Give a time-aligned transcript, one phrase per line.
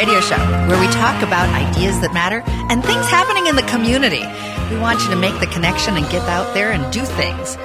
[0.00, 4.24] radio show where we talk about ideas that matter and things happening in the community.
[4.72, 7.58] We want you to make the connection and get out there and do things.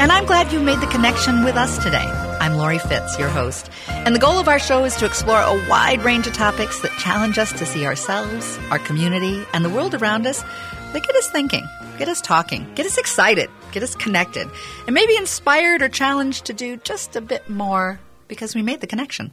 [0.00, 2.06] And I'm glad you made the connection with us today.
[2.40, 3.68] I'm Lori Fitz, your host.
[3.88, 6.98] And the goal of our show is to explore a wide range of topics that
[6.98, 10.40] challenge us to see ourselves, our community, and the world around us
[10.94, 11.68] that get us thinking,
[11.98, 14.48] get us talking, get us excited, get us connected,
[14.86, 18.86] and maybe inspired or challenged to do just a bit more because we made the
[18.86, 19.30] connection.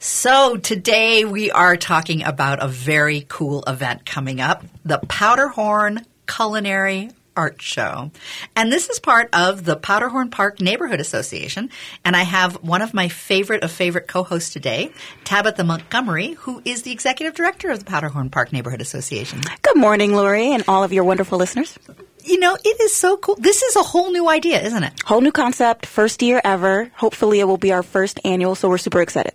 [0.00, 7.10] So today we are talking about a very cool event coming up, the Powderhorn Culinary
[7.36, 8.12] Art Show.
[8.54, 11.70] And this is part of the Powderhorn Park Neighborhood Association.
[12.04, 14.92] And I have one of my favorite of favorite co-hosts today,
[15.24, 19.40] Tabitha Montgomery, who is the executive director of the Powderhorn Park Neighborhood Association.
[19.62, 21.76] Good morning, Lori, and all of your wonderful listeners.
[22.22, 23.34] You know, it is so cool.
[23.34, 24.92] This is a whole new idea, isn't it?
[25.04, 26.88] Whole new concept, first year ever.
[26.94, 29.32] Hopefully, it will be our first annual, so we're super excited.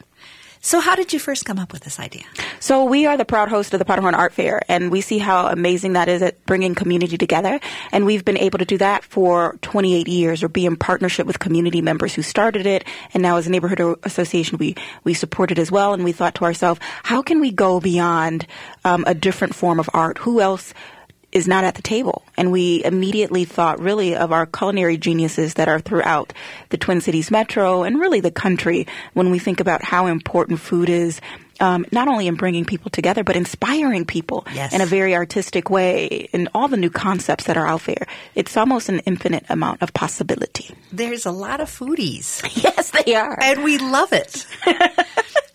[0.66, 2.24] So, how did you first come up with this idea?
[2.62, 5.48] So, we are the proud host of the Powderhorn Art Fair, and we see how
[5.48, 7.60] amazing that is at bringing community together.
[7.92, 11.40] And we've been able to do that for 28 years, or be in partnership with
[11.40, 12.86] community members who started it.
[13.14, 15.94] And now, as a neighborhood association, we we support it as well.
[15.94, 18.48] And we thought to ourselves, how can we go beyond
[18.86, 20.18] um, a different form of art?
[20.20, 20.74] Who else?
[21.34, 22.24] Is not at the table.
[22.38, 26.32] And we immediately thought really of our culinary geniuses that are throughout
[26.70, 30.90] the Twin Cities metro and really the country when we think about how important food
[30.90, 31.20] is.
[31.60, 34.74] Um, not only in bringing people together, but inspiring people Yes.
[34.74, 38.08] in a very artistic way in all the new concepts that are out there.
[38.34, 40.74] It's almost an infinite amount of possibility.
[40.92, 43.38] There's a lot of foodies, Yes, they are.
[43.40, 44.46] and we love it.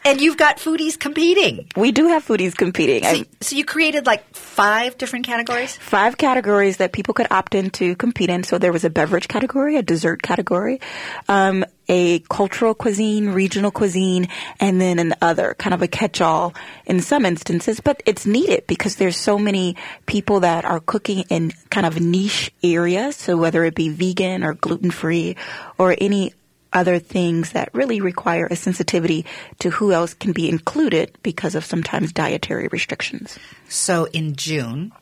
[0.05, 1.69] and you've got foodies competing.
[1.77, 3.05] We do have foodies competing.
[3.05, 5.77] So, so you created like five different categories?
[5.77, 8.45] five categories that people could opt in to compete in.
[8.45, 10.81] So there was a beverage category, a dessert category,
[11.29, 14.29] um, a cultural cuisine, regional cuisine,
[14.61, 16.55] and then an other, kind of a catch-all
[16.85, 17.81] in some instances.
[17.81, 19.77] But it's needed because there's so many
[20.07, 23.17] people that are cooking in kind of niche areas.
[23.17, 25.37] So whether it be vegan or gluten-free
[25.79, 26.35] or any
[26.73, 29.25] other things that really require a sensitivity
[29.61, 33.39] to who else can be included because of sometimes dietary restrictions.
[33.69, 34.93] So in June,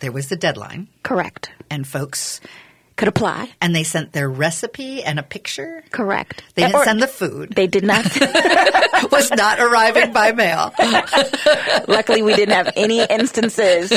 [0.00, 1.50] there was the deadline, Correct.
[1.70, 2.40] and folks,
[2.96, 3.48] Could apply.
[3.60, 5.82] and they sent their recipe and a picture.
[5.90, 6.42] Correct.
[6.54, 7.52] They didn't Or- send the food.
[7.54, 8.04] They did not.
[9.10, 10.72] was not arriving by mail.
[11.88, 13.90] Luckily, we didn't have any instances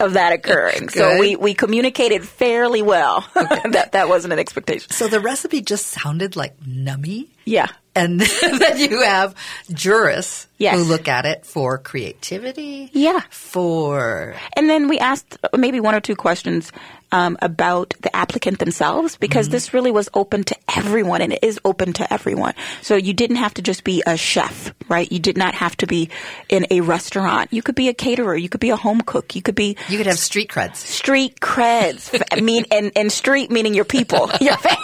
[0.00, 0.88] of that occurring.
[0.88, 3.26] So we, we communicated fairly well.
[3.34, 4.90] that that wasn't an expectation.
[4.90, 7.28] So the recipe just sounded like nummy.
[7.44, 7.68] Yeah.
[7.94, 9.34] And then you have
[9.72, 10.76] jurists Yes.
[10.76, 12.90] who look at it for creativity.
[12.92, 13.20] Yeah.
[13.30, 16.70] For And then we asked maybe one or two questions
[17.12, 21.58] um, about the applicant themselves because this really was open to everyone and it is
[21.64, 22.54] open to everyone.
[22.82, 25.10] So you didn't have to just be a chef, right?
[25.10, 26.10] You did not have to be
[26.48, 27.52] in a restaurant.
[27.52, 28.36] You could be a caterer.
[28.36, 29.34] You could be a home cook.
[29.34, 30.76] You could be you could have street creds.
[30.76, 32.22] street creds.
[32.32, 34.76] I mean, and, and street meaning your people, your, fam-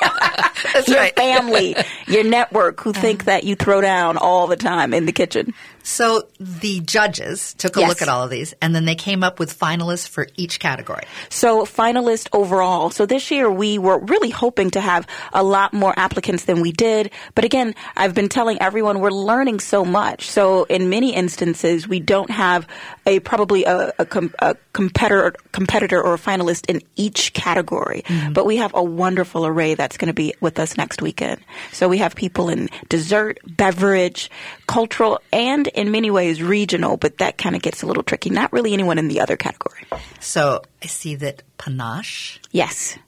[0.87, 1.17] your right.
[1.17, 1.77] family,
[2.07, 5.55] your network who think that you throw down all the time in the kitchen.
[5.89, 7.89] So the judges took a Yes.
[7.89, 11.05] look at all of these, and then they came up with finalists for each category.
[11.29, 12.91] So finalist overall.
[12.91, 16.73] So this year we were really hoping to have a lot more applicants than we
[16.73, 17.13] did.
[17.37, 20.29] But again, I've been telling everyone we're learning so much.
[20.29, 22.67] So in many instances, we don't have
[23.07, 28.03] a probably a, a, com- a competitor, competitor or a finalist in each category.
[28.07, 28.33] Mm-hmm.
[28.33, 31.41] But we have a wonderful array that's going to be with us next weekend.
[31.71, 34.33] So we have people in dessert, beverage,
[34.67, 36.97] cultural, and in many ways regional.
[36.97, 38.31] But that kind of gets a little tricky.
[38.31, 39.85] Not really anyone in the other category.
[40.21, 42.99] So I see that panache, Yes.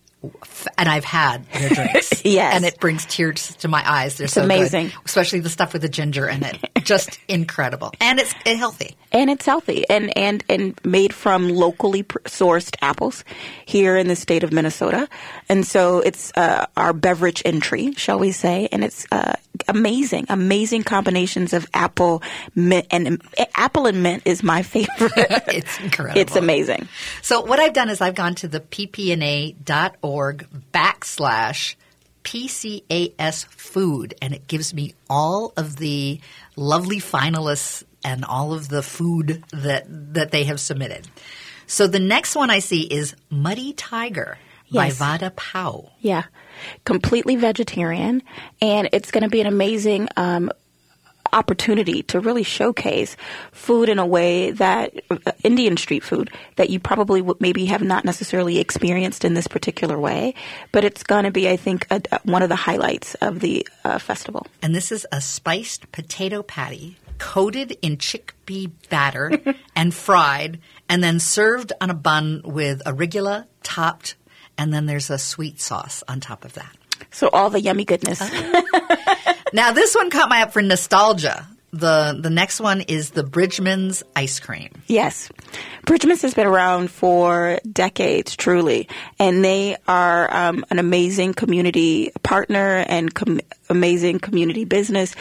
[0.77, 2.13] and I've had their drinks.
[2.25, 2.55] Yes.
[2.57, 4.17] And it brings tears to my eyes.
[4.17, 4.47] They're so good.
[4.47, 4.93] amazing.
[5.05, 6.59] Especially the stuff with the ginger in it.
[6.83, 7.93] Just incredible.
[8.01, 8.97] And it's it healthy.
[9.13, 13.25] and it's healthy and and and made from locally sourced apples
[13.65, 15.09] here in the state of Minnesota,
[15.49, 19.35] and so it's uh, our beverage entry, shall we say, and it's uh,
[19.69, 22.23] amazing, amazing combinations of apple,
[22.55, 23.21] mint, and
[23.55, 25.13] apple and mint is my favorite.
[25.49, 26.21] It's incredible.
[26.21, 26.89] It's amazing.
[27.23, 31.75] So what I've done is I've gone to the ppna.org backslash
[32.25, 36.21] PCAS food, and it gives me all of the
[36.57, 39.85] lovely finalists and all of the food that
[40.15, 41.09] that they have submitted.
[41.67, 44.39] So the next one I see is Muddy Tiger
[44.71, 44.99] Yes.
[44.99, 45.89] by Vada Pav.
[46.01, 46.25] Yeah,
[46.85, 48.23] completely vegetarian,
[48.61, 50.51] and it's going to be an amazing um,
[51.33, 53.17] opportunity to really showcase
[53.53, 57.83] food in a way that uh, Indian street food that you probably would maybe have
[57.83, 60.35] not necessarily experienced in this particular way.
[60.73, 63.67] But it's going to be, I think, a, a- one of the highlights of the
[63.85, 64.47] uh, festival.
[64.63, 69.33] And this is a spiced potato patty coated in chickpea batter
[69.77, 74.15] and fried, and then served on a bun with arugula topped,
[74.59, 76.77] and then there's a sweet sauce on top of that.
[77.11, 78.21] So all the yummy goodness.
[79.53, 81.47] Now this one caught my eye for nostalgia.
[81.71, 84.71] The the next one is the Bridgeman's ice cream.
[84.87, 85.31] Yes.
[85.85, 88.89] Bridgeman's has been around for decades, truly.
[89.19, 95.15] And they are um, an amazing community partner and com- amazing community business.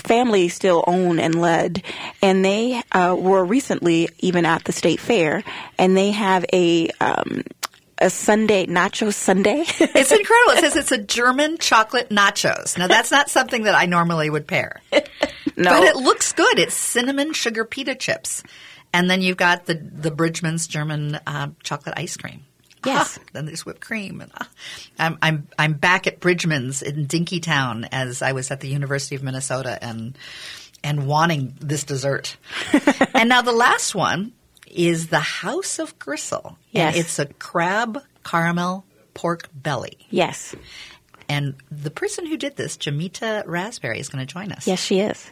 [0.00, 1.82] Family still owned and led.
[2.20, 5.42] And they uh, were recently even at the state fair.
[5.78, 6.90] And they have a.
[7.00, 7.42] Um,
[8.02, 9.64] a Sundae nacho Sundae.
[9.78, 10.52] It's incredible.
[10.52, 12.76] It says it's a German chocolate nachos.
[12.76, 14.80] Now that's not something that I normally would pair.
[14.92, 15.00] no,
[15.56, 16.58] But it looks good.
[16.58, 18.42] It's cinnamon sugar pita chips.
[18.92, 22.44] And then you've got the, the Bridgeman's German uh, chocolate ice cream.
[22.84, 23.18] Yes.
[23.18, 24.20] Ah, then there's whipped cream.
[24.20, 24.48] And, ah.
[24.98, 29.22] I'm, I'm, I'm back at Bridgeman's in Dinkytown as I was at the University of
[29.22, 30.18] Minnesota and,
[30.82, 32.36] and wanting this dessert.
[33.14, 34.32] and now the last one
[34.72, 36.56] is the House of Gristle.
[36.70, 36.94] Yes.
[36.96, 38.84] And it's a crab caramel
[39.14, 39.98] pork belly.
[40.10, 40.54] yes,
[41.28, 44.66] And the person who did this, Jamita Raspberry, is going to join us.
[44.66, 45.30] yes, she is.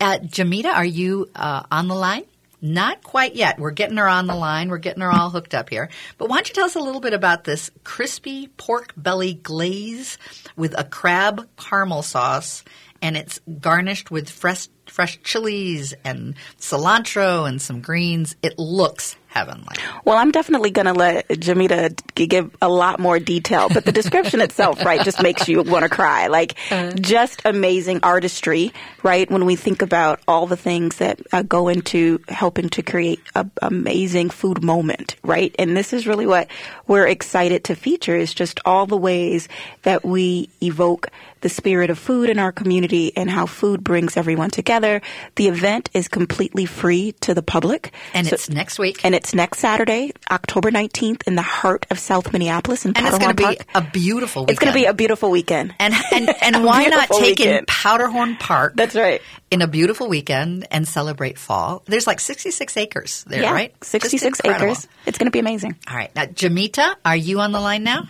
[0.00, 2.24] Uh, Jamita, are you uh, on the line?
[2.62, 3.58] Not quite yet.
[3.58, 4.68] We're getting her on the line.
[4.68, 5.88] We're getting her all hooked up here.
[6.18, 10.18] But why don't you tell us a little bit about this crispy pork belly glaze
[10.56, 12.62] with a crab caramel sauce,
[13.00, 18.36] and it's garnished with fresh fresh chilies and cilantro and some greens.
[18.42, 19.76] It looks heavenly.
[20.04, 24.40] Well, I'm definitely going to let Jamita give a lot more detail, but the description
[24.40, 26.26] itself, right, just makes you want to cry.
[26.26, 26.56] Like,
[27.00, 28.72] just amazing artistry,
[29.04, 29.30] right?
[29.30, 33.52] When we think about all the things that uh, go into helping to create an
[33.62, 35.54] amazing food moment, right?
[35.60, 36.48] And this is really what
[36.88, 39.48] we're excited to feature is just all the ways
[39.82, 41.08] that we evoke
[41.40, 44.79] the spirit of food in our community and how food brings everyone together.
[44.80, 47.92] The event is completely free to the public.
[48.14, 49.00] And So- it's next week.
[49.04, 53.18] and it's next Saturday, October 19th, in the heart of South Minneapolis in And it's
[53.18, 54.50] going to be a beautiful weekend.
[54.50, 55.74] it's going to be a beautiful weekend.
[55.78, 57.64] And and and why not take in.
[57.66, 58.74] Powderhorn Park?
[58.76, 59.20] That's right.
[59.50, 61.82] In a beautiful weekend and celebrate fall.
[61.86, 63.74] There's like 66 acres there, yeah, right?
[63.84, 64.86] 66 acres.
[65.06, 65.76] It's going to be amazing.
[65.88, 66.14] All right.
[66.14, 68.04] Now, Jamita, are you on the line now?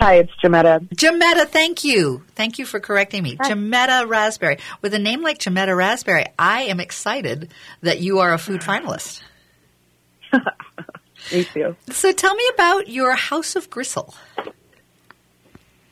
[0.00, 0.88] Hi, it's Jametta.
[0.94, 2.24] Jametta, thank you.
[2.34, 3.36] Thank you for correcting me.
[3.36, 4.56] Jametta Raspberry.
[4.80, 7.52] With a name like Jametta Raspberry, I am excited
[7.82, 9.20] that you are a food finalist.
[11.32, 11.76] Me too.
[11.90, 14.14] So tell me about your House of Gristle.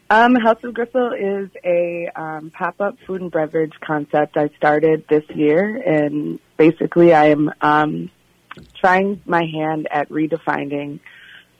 [0.08, 5.24] Um, House of Gristle is a um, pop-up food and beverage concept I started this
[5.34, 8.10] year, and basically I am um,
[8.74, 11.00] trying my hand at redefining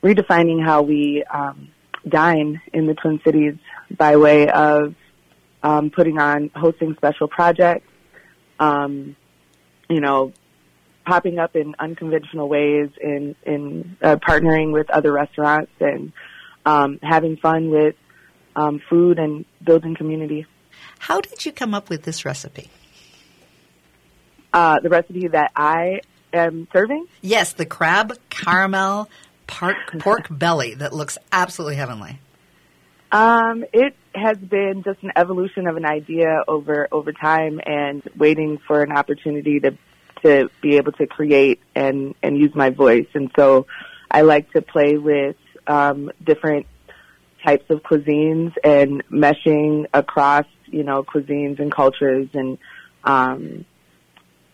[0.02, 1.68] redefining how we um,
[2.08, 3.54] dine in the Twin Cities
[3.96, 4.94] by way of
[5.62, 7.86] um, putting on hosting special projects,
[8.58, 9.16] um,
[9.88, 10.32] you know,
[11.06, 16.12] popping up in unconventional ways, in in uh, partnering with other restaurants and
[16.66, 17.94] um, having fun with
[18.56, 20.46] um, food and building community.
[20.98, 22.70] How did you come up with this recipe?
[24.52, 26.00] Uh, the recipe that I
[26.32, 29.08] am serving, Yes, the crab caramel
[29.48, 32.20] pork, pork belly that looks absolutely heavenly.
[33.10, 38.58] um, it has been just an evolution of an idea over over time, and waiting
[38.66, 39.76] for an opportunity to
[40.22, 43.08] to be able to create and and use my voice.
[43.14, 43.66] And so,
[44.10, 45.36] I like to play with
[45.66, 46.66] um, different
[47.44, 52.58] types of cuisines and meshing across you know cuisines and cultures and
[53.04, 53.64] um,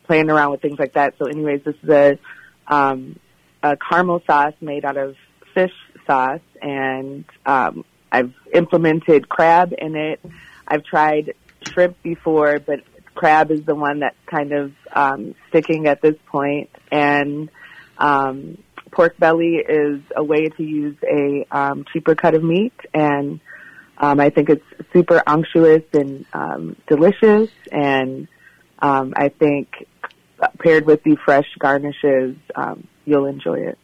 [0.05, 1.15] playing around with things like that.
[1.19, 2.19] So, anyways, this is a
[2.67, 3.19] um,
[3.65, 5.17] a caramel sauce made out of
[5.55, 5.73] fish
[6.07, 10.21] sauce, and um, I've implemented crab in it.
[10.69, 11.35] I've tried
[11.69, 12.81] shrimp before, but
[13.15, 16.35] crab is the one that's kind of um, sticking at this point.
[16.35, 17.49] point, and
[17.97, 18.59] um,
[18.91, 23.41] pork belly is a way to use a um, cheaper cut of meat, and
[23.97, 28.29] um, I think it's super unctuous and um, delicious, and
[28.81, 29.87] um, I think
[30.59, 33.79] paired with the fresh garnishes, um, you'll enjoy it.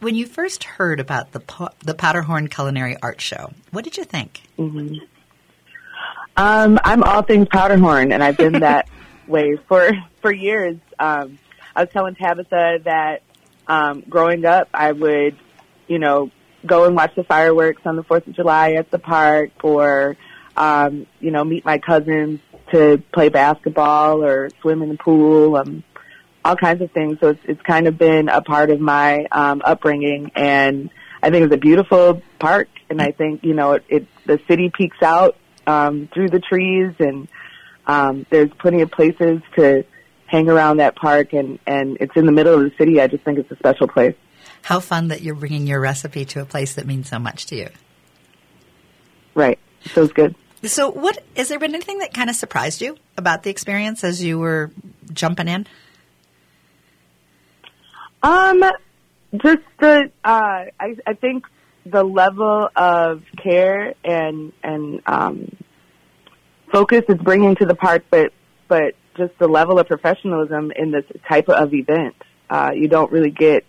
[0.00, 4.04] When you first heard about the po- the Powderhorn Culinary Art Show, what did you
[4.04, 4.42] think?
[4.56, 4.94] hmm
[6.36, 8.88] Um, I'm all things Powderhorn, and I've been that
[9.26, 9.90] way for
[10.22, 10.76] for years.
[10.98, 11.38] Um,
[11.76, 13.22] I was telling Tabitha that
[13.66, 15.36] um, growing up, I would,
[15.86, 16.30] you know,
[16.66, 20.16] go and watch the fireworks on the Fourth of July at the park, or
[20.56, 22.40] um, you know, meet my cousins
[22.72, 25.56] to play basketball or swim in the pool.
[25.56, 25.84] Um,
[26.44, 27.18] all kinds of things.
[27.20, 30.90] So it's, it's kind of been a part of my um, upbringing, and
[31.22, 32.68] I think it's a beautiful park.
[32.88, 36.94] And I think you know it, it the city peeks out um, through the trees,
[36.98, 37.28] and
[37.86, 39.84] Um, there's plenty of places to
[40.26, 43.00] hang around that park, and and it's in the middle of the city.
[43.00, 44.14] I just think it's a special place.
[44.62, 47.56] How fun that you're bringing your recipe to a place that means so much to
[47.56, 47.68] you.
[49.34, 50.36] Right, feels good.
[50.62, 54.22] So, what has there been anything that kind of surprised you about the experience as
[54.22, 54.70] you were
[55.12, 55.66] jumping in?
[58.22, 58.62] Um,
[59.32, 61.44] just the uh, I, I think
[61.86, 65.56] the level of care and and um,
[66.72, 68.32] focus is bringing to the park, but
[68.68, 72.14] but just the level of professionalism in this type of event,
[72.48, 73.64] uh, you don't really get,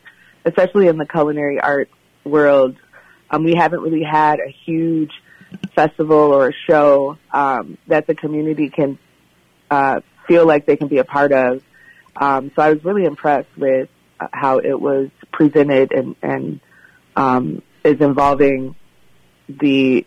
[0.45, 1.91] especially in the culinary arts
[2.23, 2.75] world.
[3.29, 5.11] Um, we haven't really had a huge
[5.73, 8.99] festival or a show um, that the community can
[9.69, 11.63] uh, feel like they can be a part of.
[12.15, 13.89] Um, so I was really impressed with
[14.31, 16.59] how it was presented and, and
[17.15, 18.75] um, is involving
[19.47, 20.05] the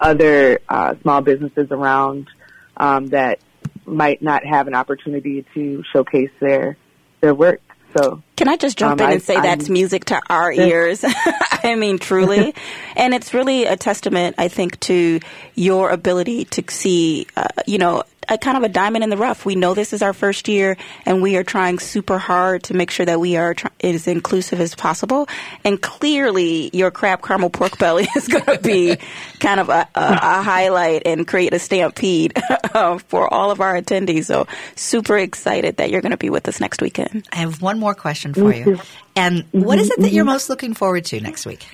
[0.00, 2.28] other uh, small businesses around
[2.76, 3.38] um, that
[3.86, 6.76] might not have an opportunity to showcase their
[7.20, 7.60] their work.
[7.96, 10.52] So can I just jump um, in and I, say I'm, that's music to our
[10.52, 11.04] ears?
[11.64, 12.54] I mean, truly,
[12.96, 15.20] and it's really a testament, I think, to
[15.54, 19.44] your ability to see, uh, you know, a kind of a diamond in the rough.
[19.44, 22.90] We know this is our first year, and we are trying super hard to make
[22.90, 25.28] sure that we are tr- as inclusive as possible.
[25.64, 28.96] And clearly, your crab caramel pork belly is going to be
[29.40, 32.34] kind of a, a, a, highlight and create a stampede
[32.74, 34.26] uh, for all of our attendees.
[34.26, 37.26] So, super excited that you're going to be with us next weekend.
[37.32, 38.78] I have one more question for you.
[39.16, 41.66] And what is it that you're most looking forward to next week?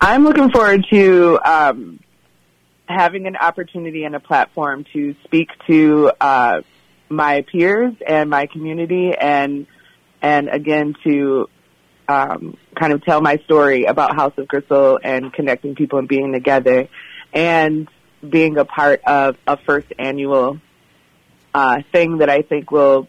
[0.00, 2.00] I'm looking forward to um,
[2.86, 6.62] having an opportunity and a platform to speak to uh,
[7.08, 9.66] my peers and my community, and
[10.22, 11.48] and again to
[12.08, 16.32] um, kind of tell my story about House of Gristle and connecting people and being
[16.32, 16.88] together,
[17.32, 17.88] and
[18.28, 20.58] being a part of a first annual
[21.52, 23.08] uh, thing that I think will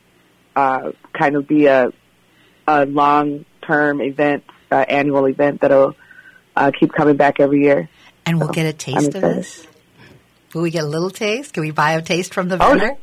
[0.55, 1.91] uh, kind of be a
[2.67, 5.95] a long term event, uh, annual event that'll
[6.55, 7.89] uh, keep coming back every year.
[8.25, 9.67] And we'll so get a taste of this.
[10.53, 11.53] Will we get a little taste?
[11.53, 12.97] Can we buy a taste from the oh, vendor?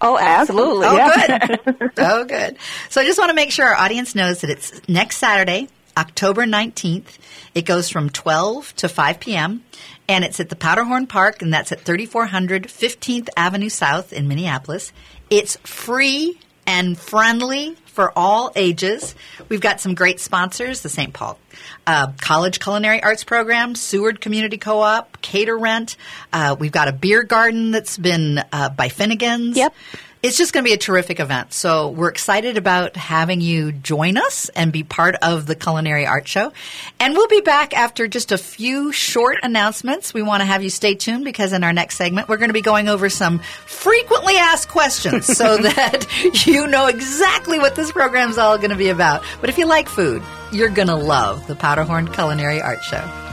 [0.00, 0.86] Oh, oh absolutely.
[0.86, 1.46] Oh, yeah.
[1.46, 1.92] good.
[1.98, 2.56] oh, good.
[2.88, 6.44] So I just want to make sure our audience knows that it's next Saturday, October
[6.44, 7.18] 19th.
[7.54, 9.64] It goes from 12 to 5 p.m.
[10.08, 14.92] and it's at the Powderhorn Park and that's at 3400 15th Avenue South in Minneapolis.
[15.30, 19.14] It's free and friendly for all ages.
[19.50, 21.12] We've got some great sponsors: the St.
[21.12, 21.38] Paul
[21.86, 25.98] uh, College Culinary Arts Program, Seward Community Co-op, Cater Rent.
[26.32, 29.58] Uh, we've got a beer garden that's been uh, by Finnegan's.
[29.58, 29.74] Yep
[30.22, 31.52] it's just going to be a terrific event.
[31.54, 36.28] So we're excited about having you join us and be part of the Culinary Art
[36.28, 36.52] Show.
[36.98, 40.12] And we'll be back after just a few short announcements.
[40.12, 42.54] We want to have you stay tuned because in our next segment, we're going to
[42.54, 46.06] be going over some frequently asked questions so that
[46.46, 49.22] you know exactly what this program is all going to be about.
[49.40, 50.22] But if you like food,
[50.52, 53.29] you're going to love the Powderhorn Culinary Art Show.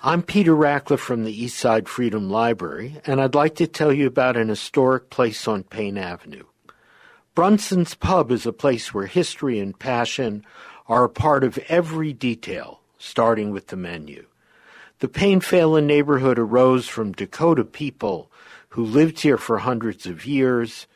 [0.00, 4.36] I'm Peter Ratcliffe from the Eastside Freedom Library, and I'd like to tell you about
[4.36, 6.44] an historic place on Payne Avenue.
[7.34, 10.46] Brunson's Pub is a place where history and passion
[10.86, 14.26] are a part of every detail, starting with the menu.
[15.00, 18.30] The Payne Phalen neighborhood arose from Dakota people
[18.68, 20.86] who lived here for hundreds of years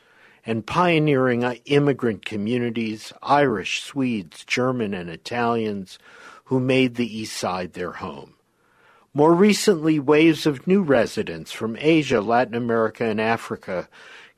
[0.45, 5.99] and pioneering uh, immigrant communities, Irish, Swedes, German, and Italians,
[6.45, 8.32] who made the East Side their home.
[9.15, 13.87] More recently, waves of new residents from Asia, Latin America, and Africa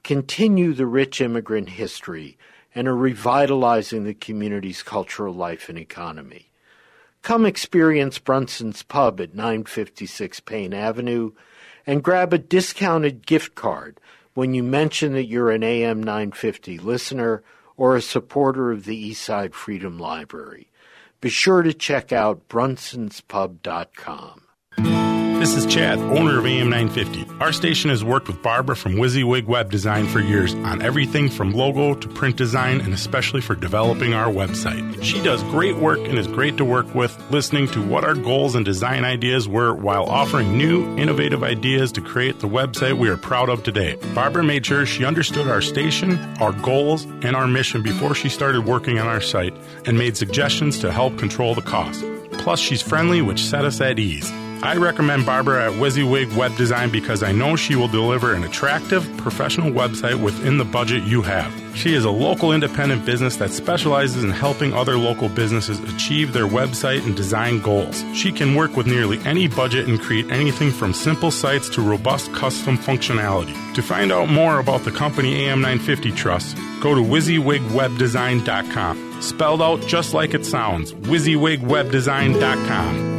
[0.04, 2.38] continue the rich immigrant history
[2.76, 6.52] and are revitalizing the community's cultural life and economy.
[7.22, 11.32] Come experience Brunson's Pub at 956 Payne Avenue
[11.88, 14.02] and grab a discounted gift card
[14.34, 17.44] when you mention that you're an AM 950 listener
[17.78, 20.70] or a supporter of the Eastside Freedom Library.
[21.22, 24.45] Be sure to check out brunsonspub.com.
[24.78, 27.36] This is Chad, owner of AM 950.
[27.40, 31.54] Our station has worked with Barbara from WYSIWYG Web Design for years on everything from
[31.54, 35.04] logo to print design and especially for developing our website.
[35.04, 38.56] She does great work and is great to work with, listening to what our goals
[38.56, 43.18] and design ideas were while offering new, innovative ideas to create the website we are
[43.18, 43.98] proud of today.
[44.16, 48.66] Barbara made sure she understood our station, our goals, and our mission before she started
[48.66, 49.54] working on our site
[49.86, 52.04] and made suggestions to help control the cost.
[52.40, 54.32] Plus, she's friendly, which set us at ease.
[54.66, 59.08] I recommend Barbara at WYSIWYG Web Design because I know she will deliver an attractive,
[59.16, 61.54] professional website within the budget you have.
[61.76, 66.48] She is a local independent business that specializes in helping other local businesses achieve their
[66.48, 68.04] website and design goals.
[68.16, 72.34] She can work with nearly any budget and create anything from simple sites to robust
[72.34, 73.54] custom functionality.
[73.76, 79.22] To find out more about the company AM950 Trust, go to WYSIWYGWebDesign.com.
[79.22, 83.15] Spelled out just like it sounds, WYSIWYGWebDesign.com.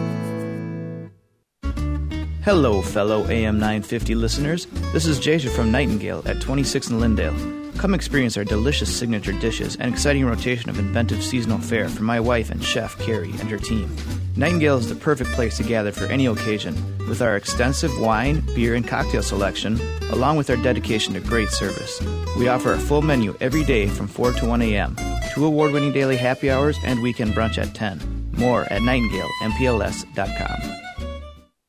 [2.47, 4.67] Hello, fellow AM 950 listeners.
[4.93, 7.35] This is Jasia from Nightingale at 26 in Lyndale.
[7.77, 12.21] Come experience our delicious signature dishes and exciting rotation of inventive seasonal fare from my
[12.21, 13.91] wife and chef Carrie and her team.
[14.37, 16.77] Nightingale is the perfect place to gather for any occasion,
[17.09, 19.81] with our extensive wine, beer, and cocktail selection,
[20.13, 22.01] along with our dedication to great service.
[22.39, 24.95] We offer a full menu every day from 4 to 1 a.m.,
[25.35, 28.31] two award winning daily happy hours, and weekend brunch at 10.
[28.37, 30.86] More at nightingalempls.com.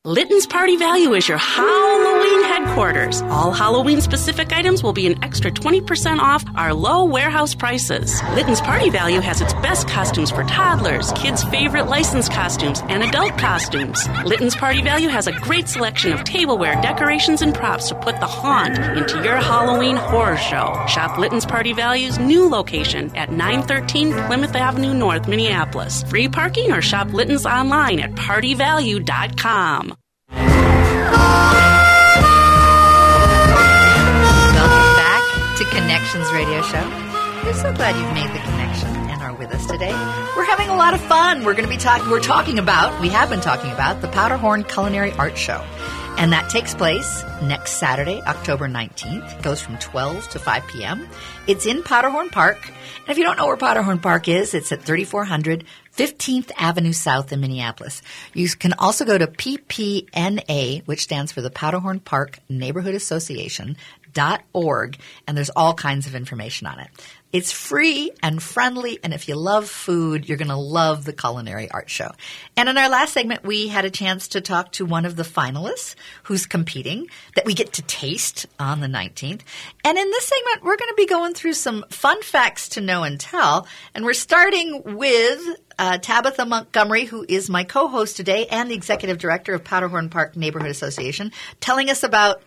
[0.07, 3.21] Litton's Party Value is your Halloween headquarters.
[3.23, 8.23] All Halloween specific items will be an extra 20% off our low warehouse prices.
[8.33, 13.37] Litton's Party Value has its best costumes for toddlers, kids' favorite licensed costumes, and adult
[13.37, 14.07] costumes.
[14.23, 18.27] Litton's Party Value has a great selection of tableware, decorations, and props to put the
[18.27, 20.73] haunt into your Halloween horror show.
[20.87, 26.03] Shop Litton's Party Value's new location at 913 Plymouth Avenue North, Minneapolis.
[26.03, 29.96] Free parking or shop Litton's online at partyvalue.com.
[34.57, 35.23] Welcome back
[35.57, 36.83] to Connections Radio Show.
[37.43, 39.91] We're so glad you've made the connection and are with us today.
[40.35, 41.43] We're having a lot of fun.
[41.43, 42.09] We're going to be talking.
[42.09, 42.99] We're talking about.
[43.01, 45.63] We have been talking about the Powderhorn Culinary Art Show,
[46.17, 49.31] and that takes place next Saturday, October nineteenth.
[49.33, 51.07] It goes from twelve to five p.m.
[51.47, 52.67] It's in Powderhorn Park.
[52.67, 55.63] And if you don't know where Powderhorn Park is, it's at 3400
[55.97, 58.03] 15th Avenue South in Minneapolis.
[58.33, 63.75] You can also go to PPNA, which stands for the Powderhorn Park Neighborhood Association,
[64.13, 66.89] dot org, and there's all kinds of information on it.
[67.33, 71.69] It's free and friendly, and if you love food, you're going to love the culinary
[71.69, 72.11] art show.
[72.55, 75.23] And in our last segment, we had a chance to talk to one of the
[75.23, 79.41] finalists who's competing that we get to taste on the 19th.
[79.83, 83.03] And in this segment, we're going to be going through some fun facts to know
[83.03, 83.67] and tell.
[83.93, 85.41] And we're starting with
[85.77, 90.37] uh, Tabitha Montgomery, who is my co-host today and the executive director of Powderhorn Park
[90.37, 92.41] Neighborhood Association, telling us about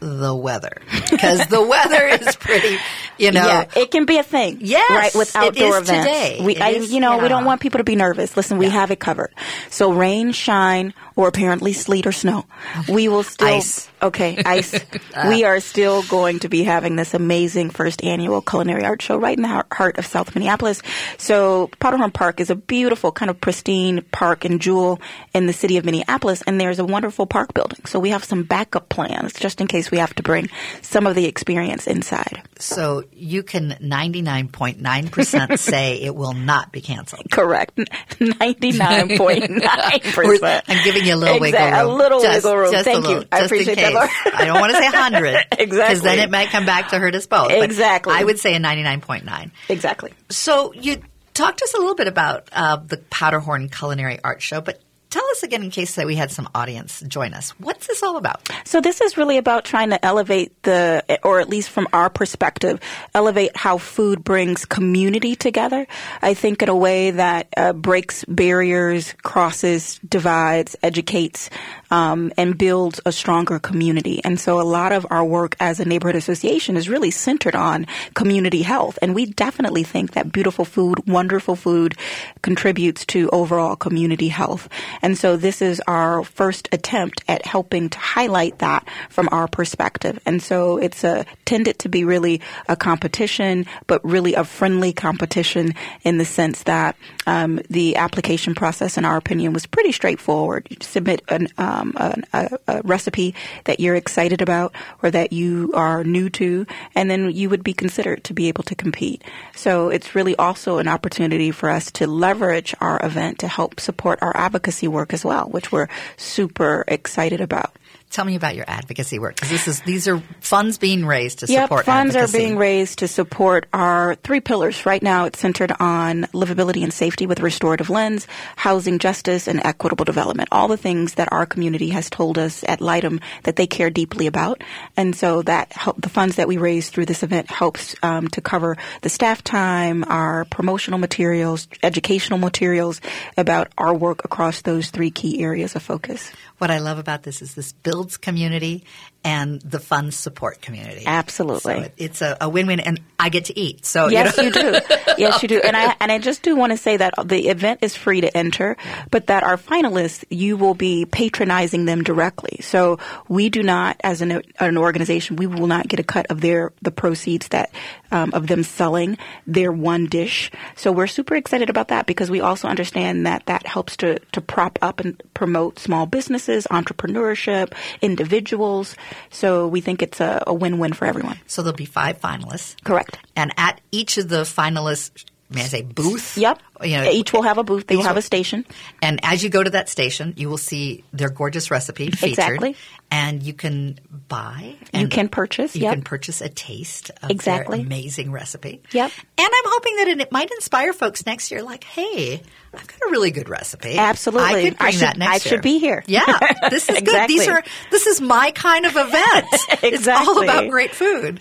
[0.00, 0.72] the weather
[1.10, 2.78] because the weather is pretty,
[3.18, 3.46] you know.
[3.46, 4.58] Yeah, it can be a thing.
[4.60, 5.90] Yes, right with outdoor events.
[5.90, 6.40] today.
[6.42, 8.36] We, I, is- you know, we don't want people to be nervous.
[8.36, 8.72] Listen, we Yeah.
[8.72, 9.32] have it covered.
[9.70, 12.44] So rain, shine, or apparently sleet or snow,
[12.88, 13.48] we will still.
[13.48, 13.88] Ice.
[14.02, 14.78] Okay, ice.
[15.12, 15.26] Uh.
[15.28, 19.36] we are still going to be having this amazing first annual culinary art show right
[19.36, 20.82] in the heart- of South Minneapolis.
[21.18, 25.00] So Powderhorn Park is a beautiful, kind of pristine park and jewel
[25.34, 27.80] in the city of Minneapolis, and there's a wonderful park building.
[27.86, 30.48] So we have some backup plans just in case we have to bring
[30.82, 32.40] some of the experience inside.
[32.58, 37.26] So you can 99.9% say it will not be canceled.
[37.30, 37.76] Correct.
[37.76, 40.62] 99.9%.
[40.68, 41.90] I'm giving you a little wiggle Exact- room.
[41.90, 42.72] A little Just- wiggle room.
[42.72, 43.28] just Thank little- you.
[43.32, 43.94] I appreciate that, case.
[43.94, 44.08] Laura.
[44.36, 45.46] I don't want to say 100.
[45.58, 47.50] Because then it might come back to hurt us both.
[47.50, 48.14] Exactly.
[48.14, 49.50] I would say a 99.9.
[49.68, 50.12] Exactly.
[50.28, 51.00] So you
[51.34, 54.80] talked to us a little bit about uh, the Powderhorn Culinary Art Show, but
[55.10, 57.50] tell us again in case that we had some audience join us.
[57.58, 58.48] What's this all about?
[58.64, 62.80] So this is really about trying to elevate the, or at least from our perspective,
[63.14, 65.86] elevate how food brings community together.
[66.22, 71.50] I think in a way that uh, breaks barriers, crosses divides, educates,
[71.90, 74.22] um, and builds a stronger community.
[74.24, 77.86] And so a lot of our work as a neighborhood association is really centered on
[78.14, 78.98] community health.
[79.02, 81.96] And we definitely think that beautiful food, wonderful food
[82.42, 84.68] contributes to overall community health.
[85.02, 90.18] And so this is our first attempt at helping to highlight that from our perspective.
[90.26, 95.74] And so it's a, tended to be really a competition, but really a friendly competition
[96.02, 100.66] in the sense that um, the application process, in our opinion, was pretty straightforward.
[100.70, 101.94] You submit an, um,
[102.32, 103.34] a, a recipe
[103.64, 107.72] that you're excited about or that you are new to, and then you would be
[107.72, 109.22] considered to be able to compete.
[109.54, 114.18] So it's really also an opportunity for us to leverage our event to help support
[114.22, 117.74] our advocacy work as well, which we're super excited about.
[118.10, 121.46] Tell me about your advocacy work because this is these are funds being raised to
[121.46, 121.84] Yep, support.
[121.86, 122.36] funds advocacy.
[122.36, 124.84] are being raised to support our three pillars.
[124.84, 129.64] Right now, it's centered on livability and safety with a restorative lens, housing justice, and
[129.64, 130.48] equitable development.
[130.50, 134.26] All the things that our community has told us at Lightum that they care deeply
[134.26, 134.62] about,
[134.96, 138.40] and so that help, the funds that we raise through this event helps um, to
[138.40, 143.00] cover the staff time, our promotional materials, educational materials
[143.36, 146.32] about our work across those three key areas of focus.
[146.58, 148.84] What I love about this is this builds community
[149.22, 151.02] and the funds support community.
[151.04, 151.84] Absolutely.
[151.84, 153.84] So it's a, a win-win, and I get to eat.
[153.84, 154.80] So Yes, you, you, do.
[155.18, 155.60] Yes, you do.
[155.62, 158.34] And I and I just do want to say that the event is free to
[158.34, 158.78] enter,
[159.10, 162.60] but that our finalists, you will be patronizing them directly.
[162.62, 166.40] So we do not, as an an organization, we will not get a cut of
[166.40, 167.70] their the proceeds that
[168.10, 170.50] um, of them selling their one dish.
[170.76, 174.40] So we're super excited about that because we also understand that that helps to to
[174.40, 178.96] prop up and promote small businesses, entrepreneurship, individuals.
[179.30, 181.38] So we think it's a, a win-win for everyone.
[181.46, 182.82] So there'll be five finalists.
[182.84, 183.18] Correct.
[183.36, 186.36] And at each of the finalists, may I say booth?
[186.38, 186.60] Yep.
[186.82, 187.86] You know, each will have a booth.
[187.86, 188.64] They will have a station.
[189.02, 192.30] And as you go to that station, you will see their gorgeous recipe featured.
[192.30, 192.76] Exactly.
[193.10, 194.76] And you can buy.
[194.94, 195.94] You can purchase, You yep.
[195.94, 197.78] can purchase a taste of Exactly.
[197.78, 198.80] their amazing recipe.
[198.92, 199.10] Yep.
[199.36, 201.62] And I'm hoping that it, it might inspire folks next year.
[201.62, 202.40] Like, hey,
[202.72, 203.98] I've got a really good recipe.
[203.98, 204.46] Absolutely.
[204.48, 205.40] I could bring I should- that next I year.
[205.56, 206.02] should be here.
[206.06, 206.38] Yeah,
[206.70, 207.28] this is good.
[207.28, 209.46] These are this is my kind of event.
[209.82, 209.88] exactly.
[209.92, 211.40] It's all about great food.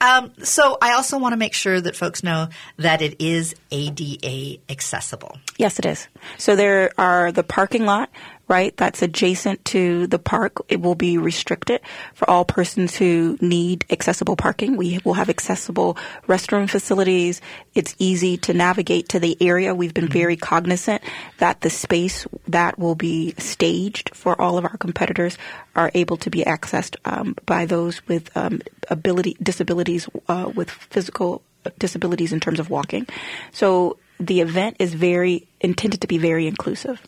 [0.00, 4.60] Um, so I also want to make sure that folks know that it is ADA
[4.68, 5.38] accessible.
[5.58, 6.08] Yes, it is.
[6.38, 8.08] So there are the parking lot,
[8.50, 8.76] right?
[8.76, 10.58] That's adjacent to the park.
[10.68, 11.80] It will be restricted
[12.14, 14.76] for all persons who need accessible parking.
[14.76, 17.40] We will have accessible restroom facilities.
[17.76, 19.72] It's easy to navigate to the area.
[19.72, 21.00] We've been very cognizant
[21.38, 25.38] that the space that will be staged for all of our competitors
[25.76, 31.42] are able to be accessed um, by those with um, ability disabilities uh, with physical
[31.78, 33.06] disabilities in terms of walking.
[33.52, 37.00] So the event is very intended to be very inclusive.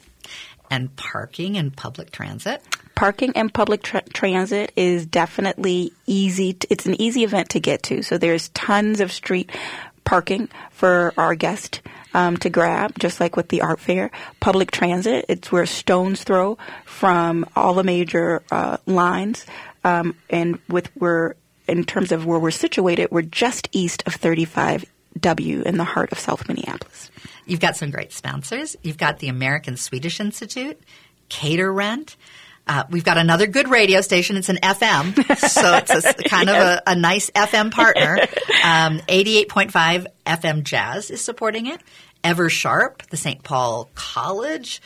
[0.73, 2.63] And parking and public transit.
[2.95, 6.55] Parking and public tra- transit is definitely easy.
[6.55, 8.01] To, it's an easy event to get to.
[8.01, 9.51] So there's tons of street
[10.05, 11.83] parking for our guests
[12.15, 14.11] um, to grab, just like with the art fair.
[14.41, 16.57] Public transit, it's where stones throw
[16.87, 19.45] from all the major uh, lines,
[19.85, 21.37] um, and with where
[21.69, 24.15] in terms of where we're situated, we're just east of
[25.21, 27.11] 35W in the heart of South Minneapolis.
[27.47, 28.77] You've got some great sponsors.
[28.83, 30.81] You've got the American Swedish Institute,
[31.29, 32.17] Cater Rent.
[32.67, 34.37] Uh, we've got another good radio station.
[34.37, 35.15] It's an FM,
[35.49, 38.19] so it's a, kind of a, a nice FM partner.
[38.65, 41.81] Um, 88.5 FM Jazz is supporting it.
[42.23, 43.43] Ever Sharp, the St.
[43.43, 44.81] Paul College.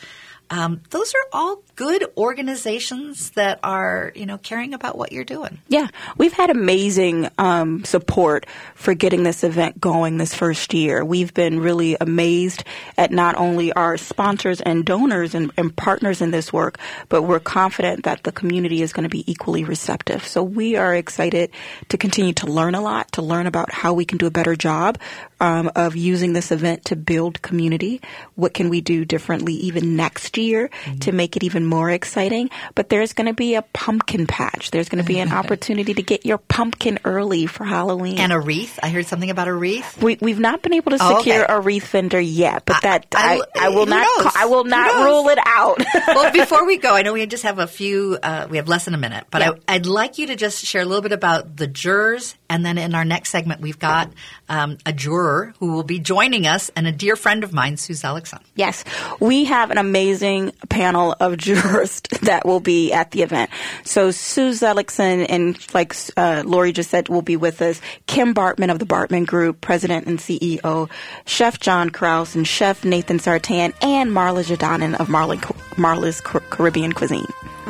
[0.49, 5.59] Um, those are all good organizations that are, you know, caring about what you're doing.
[5.67, 11.03] Yeah, we've had amazing um, support for getting this event going this first year.
[11.03, 12.63] We've been really amazed
[12.97, 16.79] at not only our sponsors and donors and, and partners in this work,
[17.09, 20.25] but we're confident that the community is going to be equally receptive.
[20.25, 21.51] So we are excited
[21.89, 24.55] to continue to learn a lot, to learn about how we can do a better
[24.55, 24.97] job
[25.39, 28.01] um, of using this event to build community.
[28.35, 30.69] What can we do differently even next year
[31.01, 32.49] to make it even more exciting?
[32.75, 34.71] But there's going to be a pumpkin patch.
[34.71, 38.17] There's going to be an opportunity to get your pumpkin early for Halloween.
[38.19, 38.79] And a wreath.
[38.81, 40.01] I heard something about a wreath.
[40.01, 41.53] we, we've not been able to Oh, secure okay.
[41.53, 44.33] a wreath vendor yet, but that I- I, I, will not knows?
[44.35, 45.79] I will not rule it out.
[46.07, 48.85] well, before we go, I know we just have a few, uh, we have less
[48.85, 49.51] than a minute, but Yeah.
[49.67, 52.35] I, I'd like you to just share a little bit about the jurors.
[52.49, 54.09] And then in our next segment, we've got
[54.49, 57.93] um, a juror who will be joining us and a dear friend of mine, Sue
[57.93, 58.41] Zelickson.
[58.55, 58.83] Yes,
[59.19, 60.26] we have an amazing
[60.69, 63.49] panel of jurors that will be at the event.
[63.83, 67.81] So Sue Zelickson and like uh, Lori just said will be with us.
[68.05, 70.89] Kim Bartmann of the Bartmann Group, President and CEO.
[71.25, 75.37] Chef John Kraus and Chef Nathan Sartan and Marla Jadanen of Marla,
[75.75, 77.25] Marla's Caribbean Cuisine.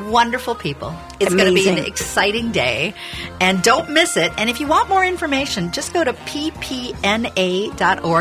[0.05, 0.95] Wonderful people.
[1.19, 2.93] It's going to be an exciting day.
[3.41, 4.31] And don't miss it.
[4.37, 6.93] And if you want more information, just go to ppna.org.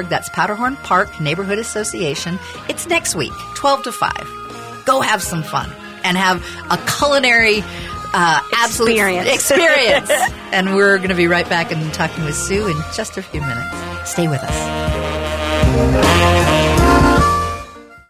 [0.09, 2.39] That's Powderhorn Park Neighborhood Association.
[2.69, 4.83] It's next week, 12 to 5.
[4.87, 5.71] Go have some fun
[6.03, 7.62] and have a culinary
[8.15, 9.29] uh, Experience.
[9.29, 10.11] experience.
[10.53, 13.41] and we're going to be right back and talking with Sue in just a few
[13.43, 14.11] minutes.
[14.11, 16.65] Stay with us.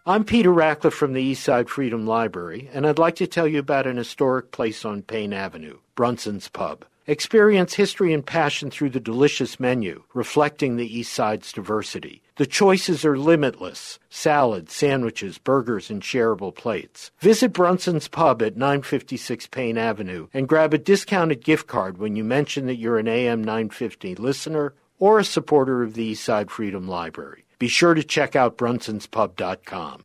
[0.09, 3.85] I'm Peter Ratcliffe from the Eastside Freedom Library, and I'd like to tell you about
[3.85, 6.85] an historic place on Payne Avenue, Brunson's Pub.
[7.07, 12.21] Experience history and passion through the delicious menu, reflecting the East Side's diversity.
[12.37, 17.11] The choices are limitless salads, sandwiches, burgers, and shareable plates.
[17.19, 22.23] Visit Brunson's Pub at 956 Payne Avenue and grab a discounted gift card when you
[22.23, 27.43] mention that you're an AM 950 listener or a supporter of the Eastside Freedom Library.
[27.59, 30.03] Be sure to check out brunsonspub.com.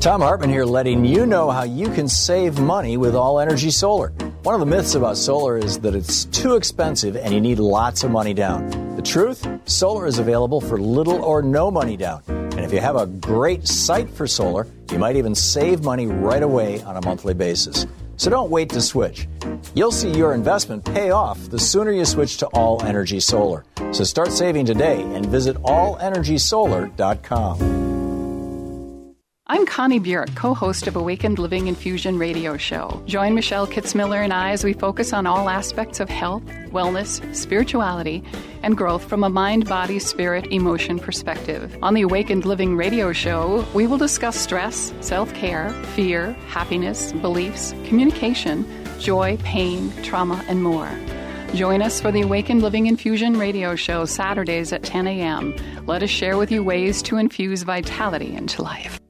[0.00, 4.08] Thom Hartmann here, letting you know how you can save money with all energy solar.
[4.42, 8.02] One of the myths about solar is that it's too expensive and you need lots
[8.02, 8.68] of money down.
[8.96, 9.46] The truth?
[9.64, 12.22] Solar is available for little or no money down.
[12.26, 16.42] And if you have a great site for solar, you might even save money right
[16.42, 17.86] away on a monthly basis.
[18.16, 19.28] So don't wait to switch.
[19.74, 23.64] You'll see your investment pay off the sooner you switch to All Energy Solar.
[23.92, 27.81] So start saving today and visit allenergysolar.com.
[29.48, 33.02] I'm Connie Bjork, co host of Awakened Living Infusion radio show.
[33.06, 38.22] Join Michelle Kitzmiller and I as we focus on all aspects of health, wellness, spirituality,
[38.62, 41.76] and growth from a mind, body, spirit, emotion perspective.
[41.82, 47.72] On the Awakened Living radio show, we will discuss stress, self care, fear, happiness, beliefs,
[47.84, 48.64] communication,
[49.00, 50.88] joy, pain, trauma, and more.
[51.52, 55.54] Join us for the Awakened Living Infusion radio show Saturdays at 10 a.m.
[55.84, 59.01] Let us share with you ways to infuse vitality into life.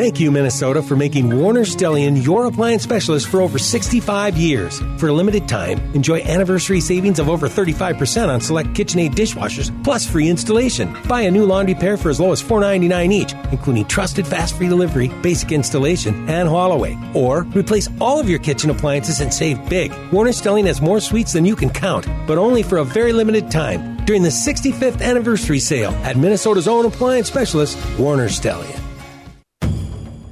[0.00, 4.80] Thank you, Minnesota, for making Warner Stellian your appliance specialist for over 65 years.
[4.96, 10.06] For a limited time, enjoy anniversary savings of over 35% on select KitchenAid dishwashers, plus
[10.06, 10.96] free installation.
[11.06, 14.68] Buy a new laundry pair for as low as $4.99 each, including trusted fast free
[14.68, 16.96] delivery, basic installation, and haul away.
[17.12, 19.92] Or replace all of your kitchen appliances and save big.
[20.12, 23.50] Warner Stellian has more suites than you can count, but only for a very limited
[23.50, 28.79] time during the 65th anniversary sale at Minnesota's own appliance specialist, Warner Stellian.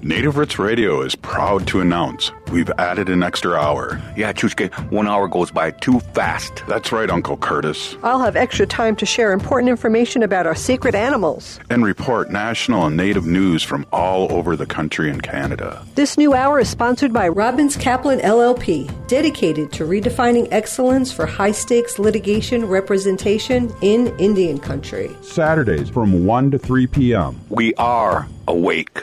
[0.08, 4.00] Native Roots Radio is proud to announce we've added an extra hour.
[4.16, 6.62] Yeah, Chushke, one hour goes by too fast.
[6.66, 7.94] That's right, Uncle Curtis.
[8.02, 12.86] I'll have extra time to share important information about our secret animals and report national
[12.86, 15.84] and native news from all over the country and Canada.
[15.94, 21.52] This new hour is sponsored by Robbins Kaplan LLP, dedicated to redefining excellence for high
[21.52, 25.14] stakes litigation representation in Indian country.
[25.20, 27.38] Saturdays from 1 to 3 p.m.
[27.50, 29.02] We are awake.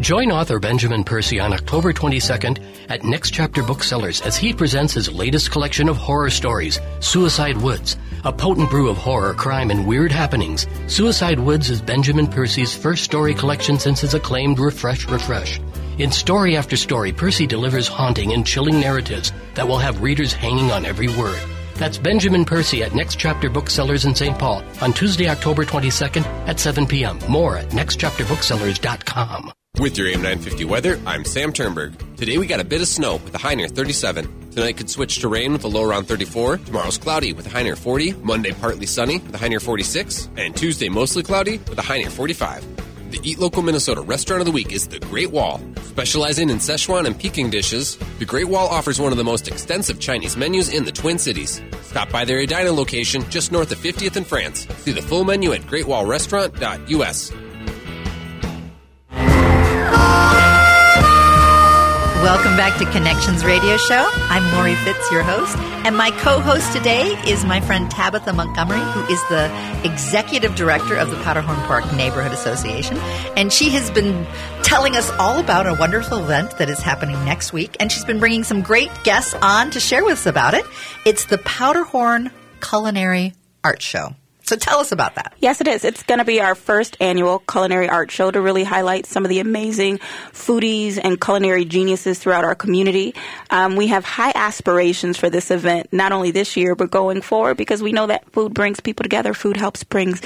[0.00, 5.12] Join author Benjamin Percy on October 22nd at Next Chapter Booksellers as he presents his
[5.12, 10.10] latest collection of horror stories, Suicide Woods, a potent brew of horror, crime, and weird
[10.10, 10.66] happenings.
[10.86, 15.60] Suicide Woods is Benjamin Percy's first story collection since his acclaimed Refresh Refresh.
[15.98, 20.70] In story after story, Percy delivers haunting and chilling narratives that will have readers hanging
[20.70, 21.38] on every word.
[21.74, 24.38] That's Benjamin Percy at Next Chapter Booksellers in St.
[24.38, 27.18] Paul on Tuesday, October 22nd at 7 p.m.
[27.28, 29.52] More at nextchapterbooksellers.com.
[29.78, 31.94] With your AM 950 weather, I'm Sam Turnberg.
[32.16, 34.50] Today we got a bit of snow with a high near 37.
[34.50, 36.58] Tonight could switch to rain with a low around 34.
[36.58, 38.12] Tomorrow's cloudy with a high near 40.
[38.14, 40.28] Monday partly sunny with a high near 46.
[40.36, 43.10] And Tuesday mostly cloudy with a high near 45.
[43.10, 45.62] The Eat Local Minnesota Restaurant of the Week is The Great Wall.
[45.84, 49.98] Specializing in Szechuan and Peking dishes, The Great Wall offers one of the most extensive
[49.98, 51.62] Chinese menus in the Twin Cities.
[51.82, 54.66] Stop by their Edina location just north of 50th in France.
[54.78, 57.32] See the full menu at greatwallrestaurant.us.
[62.22, 64.06] Welcome back to Connections Radio Show.
[64.14, 65.56] I'm Lori Fitz, your host,
[65.86, 69.50] and my co-host today is my friend Tabitha Montgomery, who is the
[69.84, 72.98] executive director of the Powderhorn Park Neighborhood Association,
[73.38, 74.26] and she has been
[74.62, 78.20] telling us all about a wonderful event that is happening next week, and she's been
[78.20, 80.66] bringing some great guests on to share with us about it.
[81.06, 82.30] It's the Powderhorn
[82.60, 83.32] Culinary
[83.64, 84.14] Art Show.
[84.50, 85.32] So tell us about that.
[85.38, 85.84] Yes, it is.
[85.84, 89.28] It's going to be our first annual culinary art show to really highlight some of
[89.28, 89.98] the amazing
[90.32, 93.14] foodies and culinary geniuses throughout our community.
[93.50, 97.58] Um, we have high aspirations for this event, not only this year, but going forward
[97.58, 99.34] because we know that food brings people together.
[99.34, 100.20] Food helps brings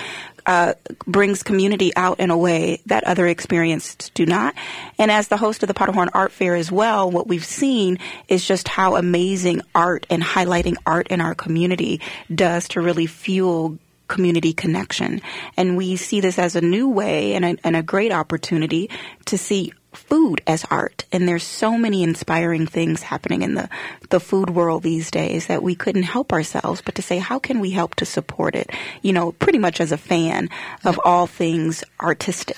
[0.46, 0.74] uh,
[1.06, 4.54] brings community out in a way that other experiences do not.
[4.98, 8.46] And as the host of the Powderhorn Art Fair as well, what we've seen is
[8.46, 12.00] just how amazing art and highlighting art in our community
[12.34, 15.20] does to really fuel community connection.
[15.56, 18.90] And we see this as a new way and a, and a great opportunity
[19.26, 21.04] to see food as art.
[21.12, 23.68] And there's so many inspiring things happening in the,
[24.10, 27.60] the food world these days that we couldn't help ourselves but to say, how can
[27.60, 28.70] we help to support it?
[29.02, 30.50] You know, pretty much as a fan
[30.84, 32.56] of all things artistic.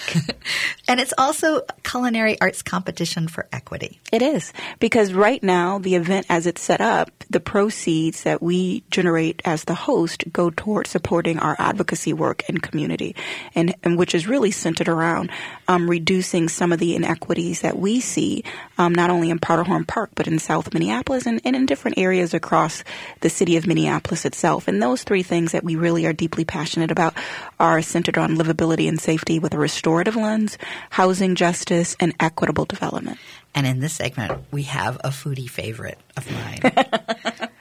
[0.88, 4.00] and it's also culinary arts competition for equity.
[4.16, 4.54] It is.
[4.80, 9.64] Because right now, the event as it's set up, the proceeds that we generate as
[9.64, 13.14] the host go toward supporting our advocacy work and community,
[13.54, 15.30] and, and which is really centered around
[15.68, 18.42] um, reducing some of the inequities that we see,
[18.78, 22.32] um, not only in Powderhorn Park, but in South Minneapolis and, and in different areas
[22.32, 22.84] across
[23.20, 24.66] the city of Minneapolis itself.
[24.66, 27.12] And those three things that we really are deeply passionate about
[27.60, 30.56] are centered on livability and safety with a restorative lens,
[30.88, 33.18] housing justice, and equitable development.
[33.56, 37.50] And in this segment, we have a foodie favorite of mine.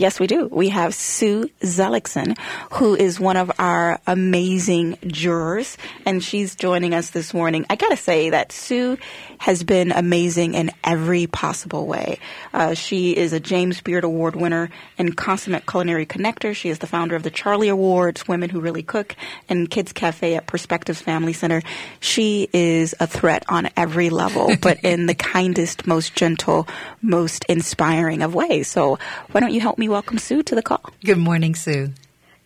[0.00, 0.46] Yes, we do.
[0.46, 2.38] We have Sue Zelickson,
[2.72, 7.66] who is one of our amazing jurors, and she's joining us this morning.
[7.68, 8.96] I gotta say that Sue
[9.40, 12.18] has been amazing in every possible way.
[12.52, 16.54] Uh, she is a James Beard Award winner and consummate culinary connector.
[16.54, 19.16] She is the founder of the Charlie Awards, Women Who Really Cook,
[19.48, 21.62] and Kids Cafe at Perspectives Family Center.
[22.00, 26.68] She is a threat on every level, but in the kindest, most gentle,
[27.00, 28.68] most inspiring of ways.
[28.68, 28.98] So
[29.32, 30.84] why don't you help me welcome Sue to the call?
[31.02, 31.94] Good morning, Sue.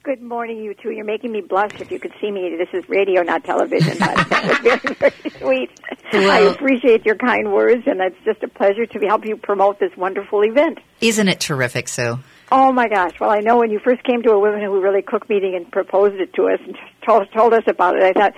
[0.04, 0.90] Good morning, you two.
[0.90, 1.80] You're making me blush.
[1.80, 3.96] If you could see me, this is radio, not television.
[3.98, 5.70] But that very, very sweet.
[6.12, 9.78] Well- I appreciate your kind words, and it's just a pleasure to help you promote
[9.80, 10.78] this wonderful event.
[11.00, 12.18] Isn't it terrific, Sue?
[12.52, 13.18] Oh my gosh!
[13.18, 15.72] Well, I know when you first came to a Women Who Really Cook meeting and
[15.72, 18.34] proposed it to us and told told us about it, I thought,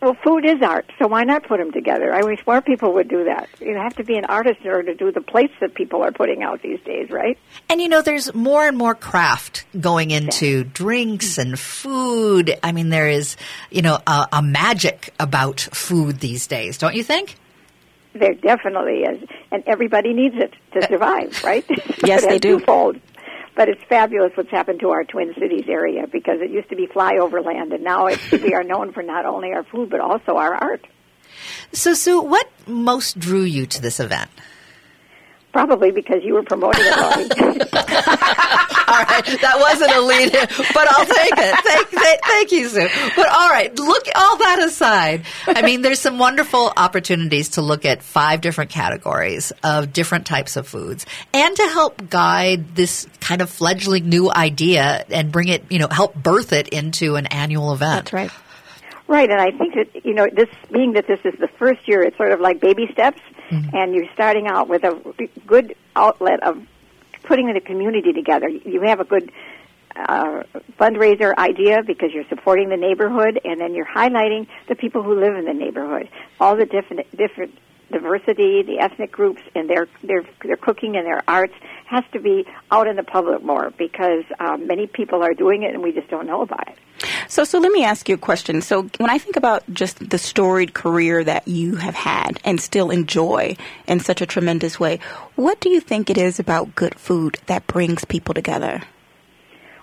[0.00, 2.12] well, food is art, so why not put them together?
[2.12, 3.48] I wish more people would do that.
[3.60, 6.12] You have to be an artist in order to do the plates that people are
[6.12, 7.38] putting out these days, right?
[7.68, 12.58] And you know, there's more and more craft going into drinks and food.
[12.62, 13.36] I mean, there is,
[13.70, 17.36] you know, a, a magic about food these days, don't you think?
[18.12, 21.64] There definitely is, and everybody needs it to uh, survive, right?
[22.04, 22.58] Yes, they do.
[22.58, 23.00] Twofold.
[23.56, 26.86] But it's fabulous what's happened to our Twin Cities area because it used to be
[26.86, 30.54] flyover land, and now we are known for not only our food but also our
[30.54, 30.86] art.
[31.72, 34.30] So, Sue, what most drew you to this event?
[35.54, 37.14] Probably because you were promoting it, Lori.
[38.88, 40.46] all right, that wasn't a lead, in.
[40.74, 41.64] but I'll take it.
[41.64, 42.88] Thank, thank, thank you, Sue.
[43.14, 45.22] But all right, look all that aside.
[45.46, 50.56] I mean, there's some wonderful opportunities to look at five different categories of different types
[50.56, 55.70] of foods, and to help guide this kind of fledgling new idea and bring it,
[55.70, 58.06] you know, help birth it into an annual event.
[58.06, 58.30] That's right.
[59.06, 62.02] Right, and I think that you know this being that this is the first year,
[62.02, 63.20] it's sort of like baby steps,
[63.74, 64.98] and you're starting out with a
[65.46, 66.66] good outlet of
[67.24, 68.48] putting in the community together.
[68.48, 69.30] You have a good
[69.94, 70.42] uh,
[70.80, 75.36] fundraiser idea because you're supporting the neighborhood, and then you're highlighting the people who live
[75.36, 76.08] in the neighborhood,
[76.40, 77.58] all the different different
[77.92, 81.54] diversity, the ethnic groups, and their their their cooking and their arts
[81.86, 85.74] has to be out in the public more because um, many people are doing it,
[85.74, 86.78] and we just don't know about it.
[87.28, 88.60] So, so let me ask you a question.
[88.60, 92.90] So, when I think about just the storied career that you have had and still
[92.90, 93.56] enjoy
[93.86, 95.00] in such a tremendous way,
[95.34, 98.82] what do you think it is about good food that brings people together?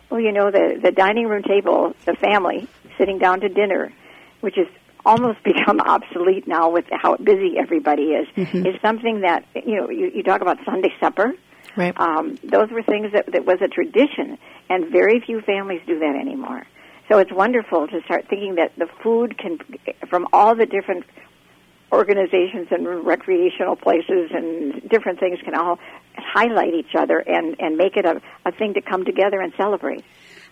[0.09, 3.91] Well, you know, the, the dining room table, the family sitting down to dinner,
[4.41, 4.67] which has
[5.05, 8.67] almost become obsolete now with how busy everybody is, Mhm.
[8.67, 11.33] is something that, you know, you, you talk about Sunday supper.
[11.77, 11.97] Right.
[11.97, 14.37] Um, those were things that, that was a tradition,
[14.69, 16.63] and very few families do that anymore.
[17.11, 19.57] So it's wonderful to start thinking that the food can,
[20.09, 21.03] from all the different
[21.91, 25.77] organizations and recreational places and different things can all
[26.15, 30.05] highlight each other and, and make it a, a thing to come together and celebrate.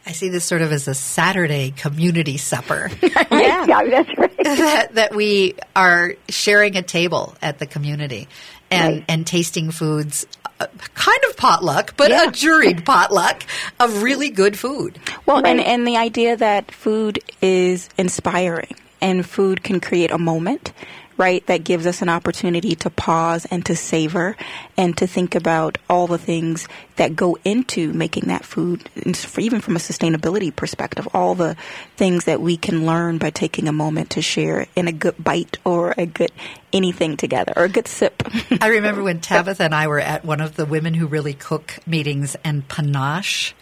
[0.05, 2.91] I see this sort of as a Saturday community supper.
[3.01, 3.65] yeah.
[3.65, 4.37] yeah, that's right.
[4.43, 8.27] that, that we are sharing a table at the community
[8.69, 9.05] and, Right.
[9.07, 10.27] and tasting foods,
[10.67, 13.43] kind of potluck, but a juried potluck
[13.79, 14.99] of really good food.
[15.25, 20.73] Well, and, and the idea that food is inspiring and food can create a moment,
[21.19, 24.35] right, that gives us an opportunity to pause and to savor
[24.77, 29.25] and to think about all the things that go into making that food, and s-
[29.25, 31.55] for- even from a sustainability perspective, all the
[31.97, 35.57] things that we can learn by taking a moment to share in a good bite
[35.65, 36.31] or a good
[36.73, 38.23] anything together or a good sip.
[38.61, 41.77] I remember when Tabitha and I were at one of the Women Who Really Cook
[41.85, 43.53] meetings and panache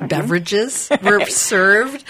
[0.00, 0.06] Mm-hmm.
[0.06, 2.04] beverages were served.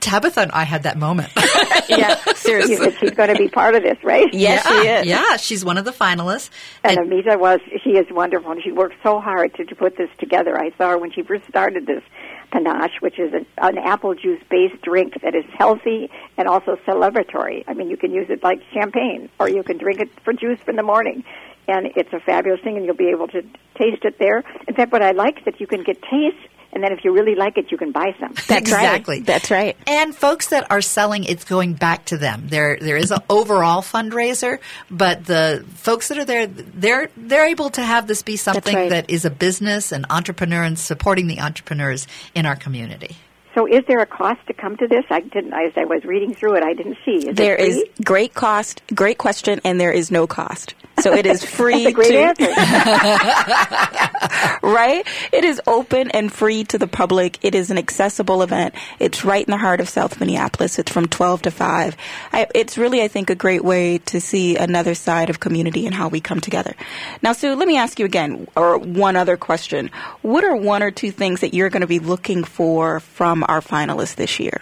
[0.00, 1.30] Tabitha and I had that moment.
[1.88, 2.90] yeah, seriously.
[3.00, 4.32] She's going to be part of this, right?
[4.32, 5.06] Yes, yeah, she is.
[5.06, 6.50] Yeah, she's one of the finalists.
[6.82, 10.08] And Amita was, she is wonderful, and she worked so hard to, to put this
[10.18, 10.58] together.
[10.58, 12.02] I saw her when she first started this
[12.50, 17.64] panache, which is an, an apple juice based drink that is healthy and also celebratory.
[17.66, 20.60] I mean, you can use it like champagne, or you can drink it for juice
[20.66, 21.24] in the morning.
[21.66, 23.42] And it's a fabulous thing, and you'll be able to
[23.76, 24.42] taste it there.
[24.68, 26.36] In fact, what I like is that you can get taste,
[26.74, 28.34] and then if you really like it, you can buy some.
[28.34, 29.20] That's exactly.
[29.20, 29.76] That's right.
[29.86, 32.48] And folks that are selling, it's going back to them.
[32.48, 34.58] There, there is an overall fundraiser,
[34.90, 38.90] but the folks that are there, they're they're able to have this be something right.
[38.90, 43.16] that is a business, an entrepreneur, and supporting the entrepreneurs in our community.
[43.54, 45.04] So, is there a cost to come to this?
[45.10, 45.52] I didn't.
[45.52, 47.28] As I was reading through it, I didn't see.
[47.28, 47.90] Is There it is free?
[48.04, 50.74] great cost, great question, and there is no cost.
[51.04, 52.46] So it is free That's a great to answer.
[54.66, 55.06] right?
[55.32, 57.38] It is open and free to the public.
[57.42, 58.74] It is an accessible event.
[58.98, 60.78] It's right in the heart of South Minneapolis.
[60.78, 61.96] It's from 12 to 5.
[62.32, 65.94] I, it's really, I think, a great way to see another side of community and
[65.94, 66.74] how we come together.
[67.20, 69.90] Now, Sue, let me ask you again, or one other question.
[70.22, 73.60] What are one or two things that you're going to be looking for from our
[73.60, 74.58] finalists this year?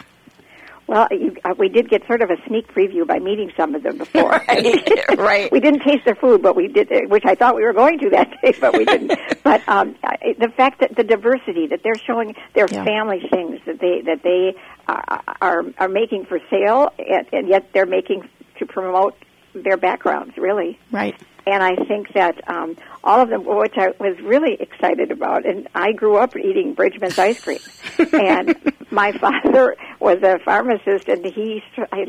[0.86, 3.82] Well, you, uh, we did get sort of a sneak preview by meeting some of
[3.82, 4.30] them before.
[5.16, 5.50] right.
[5.50, 7.98] We didn't taste their food, but we did, uh, which I thought we were going
[8.00, 9.12] to that day, but we didn't.
[9.42, 9.96] but um,
[10.38, 12.84] the fact that the diversity that they're showing, their Yeah.
[12.84, 14.54] family things that they that they
[14.88, 18.28] uh, are are making for sale, and, and yet they're making
[18.58, 19.14] to promote
[19.54, 20.78] their backgrounds, really.
[20.90, 21.14] Right.
[21.46, 25.68] And I think that um, all of them, which I was really excited about, and
[25.74, 27.58] I grew up eating Bridgeman's ice cream,
[28.12, 28.54] and
[28.90, 31.62] my father was a pharmacist, and he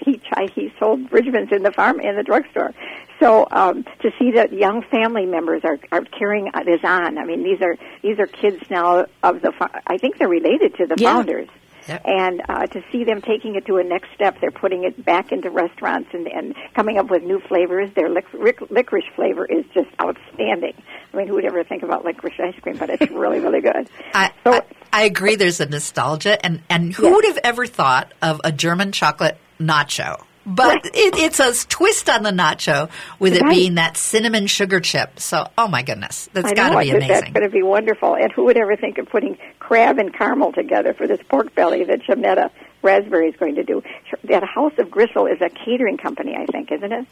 [0.06, 0.22] he
[0.54, 2.74] he sold Bridgeman's in the farm in the drugstore.
[3.20, 7.44] So um, to see that young family members are are carrying this on, I mean
[7.44, 9.52] these are these are kids now of the.
[9.88, 11.14] I think they're related to the Yeah.
[11.16, 11.50] founders
[11.88, 15.32] and uh, to see them taking it to a next step, they're putting it back
[15.32, 17.90] into restaurants and, and coming up with new flavors.
[17.96, 20.74] Their lic- ric- licorice flavor is just outstanding.
[21.14, 22.78] I mean, who would ever think about licorice ice cream?
[22.78, 23.90] But it's really, really good.
[24.14, 24.62] I, I,
[24.92, 25.36] I agree.
[25.36, 30.24] There's a nostalgia, and and who would have ever thought of a German chocolate nacho?
[30.46, 32.90] But it, it's a twist on the nacho
[33.20, 35.20] with it being that cinnamon sugar chip.
[35.20, 38.16] So, oh my goodness, that's got to be think That's going to be wonderful.
[38.16, 41.86] And who would ever think of putting crab and caramel together for this pork belly
[41.86, 43.82] that Jametta Raspberry is going to do?
[44.26, 47.08] That House of Gristle is a catering company, I think, isn't it?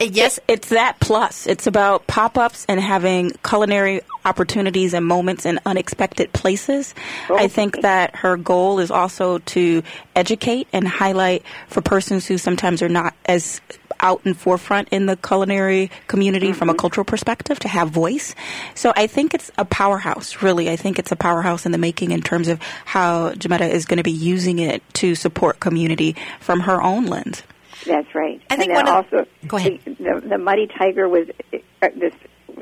[0.00, 1.46] Yes, it's that plus.
[1.46, 6.94] It's about pop ups and having culinary opportunities and moments in unexpected places.
[7.30, 7.36] Oh.
[7.36, 9.82] I think that her goal is also to
[10.14, 13.60] educate and highlight for persons who sometimes are not as
[14.00, 16.80] out in forefront in the culinary community from a mm-hmm.
[16.80, 18.34] cultural perspective to have voice.
[18.74, 20.68] So I think it's a powerhouse, really.
[20.68, 23.96] I think it's a powerhouse in the making in terms of how Jametta is going
[23.96, 27.42] to be using it to support community from her own lens.
[27.86, 28.42] That's right.
[28.50, 29.80] I think and then of- also Go ahead.
[29.84, 32.14] The, the, the Muddy Tiger was uh, this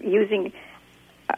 [0.02, 0.52] using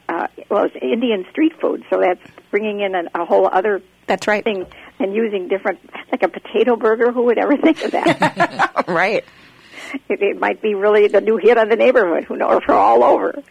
[0.08, 2.20] uh, well, it's Indian street food, so that's
[2.50, 4.66] bringing in an, a whole other that's right thing
[4.98, 5.78] and using different
[6.10, 7.12] like a potato burger.
[7.12, 8.84] Who would ever think of that?
[8.88, 9.24] right.
[10.08, 12.24] It, it might be really the new hit on the neighborhood.
[12.24, 12.62] Who knows?
[12.64, 13.42] For all over.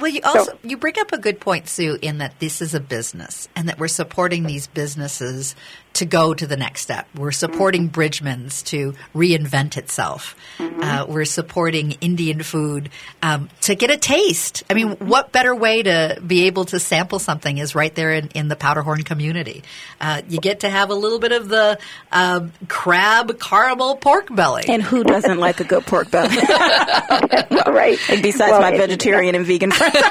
[0.00, 2.80] Well, you also you bring up a good point, Sue, in that this is a
[2.80, 5.54] business and that we're supporting these businesses
[5.94, 7.08] to go to the next step.
[7.16, 10.36] We're supporting Bridgeman's to reinvent itself.
[10.58, 12.90] Uh, we're supporting Indian food
[13.22, 14.62] um, to get a taste.
[14.70, 18.28] I mean, what better way to be able to sample something is right there in,
[18.28, 19.62] in the Powderhorn community.
[20.00, 21.78] Uh, you get to have a little bit of the
[22.12, 24.64] uh, crab caramel pork belly.
[24.68, 26.36] And who doesn't like a good pork belly?
[27.66, 27.98] right.
[28.08, 29.96] And besides Well, my vegetarian and vegan friends.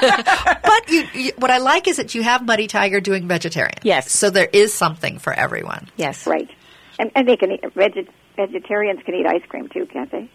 [0.62, 3.78] but you, you, what I like is that you have Muddy Tiger doing vegetarian.
[3.82, 4.10] Yes.
[4.10, 5.69] So there is something for everyone.
[5.96, 6.26] Yes.
[6.26, 6.50] Right.
[6.98, 10.28] And and they can eat veg, vegetarians can eat ice cream too, can't they?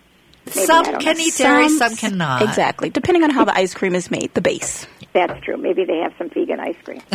[0.45, 1.23] Maybe, some can know.
[1.23, 2.43] eat dairy, some cannot.
[2.43, 2.89] Exactly.
[2.89, 4.85] Depending on how the ice cream is made, the base.
[5.13, 5.57] That's true.
[5.57, 7.01] Maybe they have some vegan ice cream.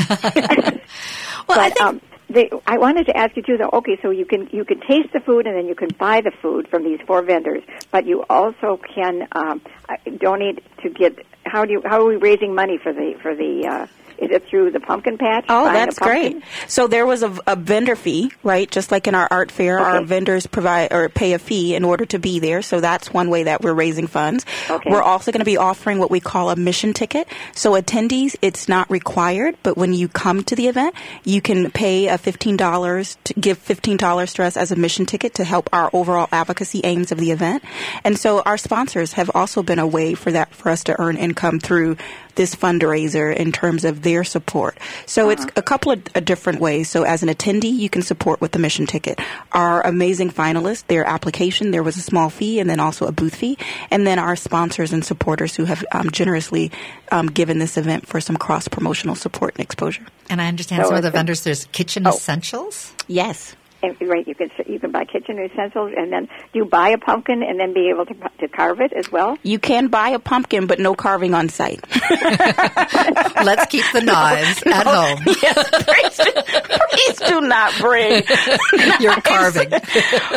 [1.48, 1.80] well, I think.
[1.80, 3.70] Um, they, I wanted to ask you too, though.
[3.72, 6.30] Okay, so you can you can taste the food and then you can buy the
[6.30, 11.18] food from these four vendors, but you also can um, uh, donate to get.
[11.44, 11.82] How do you?
[11.84, 13.66] How are we raising money for the for the?
[13.66, 14.09] Uh, is it
[14.48, 15.46] through the pumpkin patch?
[15.48, 16.42] Oh, that's great.
[16.66, 18.70] So there was a, a vendor fee, right?
[18.70, 22.04] Just like in our art fair, our vendors provide or pay a fee in order
[22.06, 22.62] to be there.
[22.62, 24.44] So that's one way that we're raising funds.
[24.68, 24.90] Okay.
[24.90, 27.28] We're also going to be offering what we call a mission ticket.
[27.54, 30.94] So attendees, it's not required, but when you come to the event,
[31.24, 35.06] you can pay a fifteen dollars to give fifteen dollars to us as a mission
[35.06, 37.62] ticket to help our overall advocacy aims of the event.
[38.04, 41.16] And so our sponsors have also been a way for that for us to earn
[41.16, 41.96] income through
[42.34, 44.78] this fundraiser in terms of their support.
[45.06, 46.88] So it's a couple of uh, different ways.
[46.90, 49.20] So as an attendee, you can support with the mission ticket.
[49.52, 53.34] Our amazing finalists, their application, there was a small fee and then also a booth
[53.34, 53.58] fee.
[53.90, 56.70] And then our sponsors and supporters who have um, generously
[57.12, 60.06] um, given this event for some cross promotional support and exposure.
[60.28, 61.44] And I understand So some of the it's vendors.
[61.44, 62.92] There's kitchen essentials.
[63.08, 63.56] Yes.
[63.82, 66.98] And right, you can you can buy kitchen utensils, and then do you buy a
[66.98, 69.38] pumpkin and then be able to to carve it as well?
[69.42, 71.80] You can buy a pumpkin, but no carving on site.
[72.10, 75.24] Let's keep the knives at home.
[75.40, 76.20] Yes, please,
[76.90, 78.22] please do not bring
[79.00, 79.70] your carving.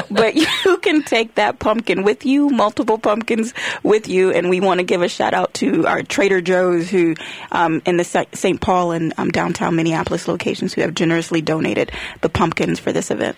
[0.10, 4.80] but you can take that pumpkin with you, multiple pumpkins with you, and we want
[4.80, 7.16] to give a shout out to our Trader Joe's who
[7.52, 8.62] um, in the St.
[8.62, 11.92] Paul and um, downtown Minneapolis locations who have generously donated
[12.22, 13.33] the pumpkins for this event.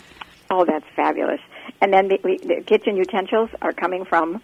[0.56, 1.42] Oh, that's fabulous!
[1.82, 4.42] And then the, the kitchen utensils are coming from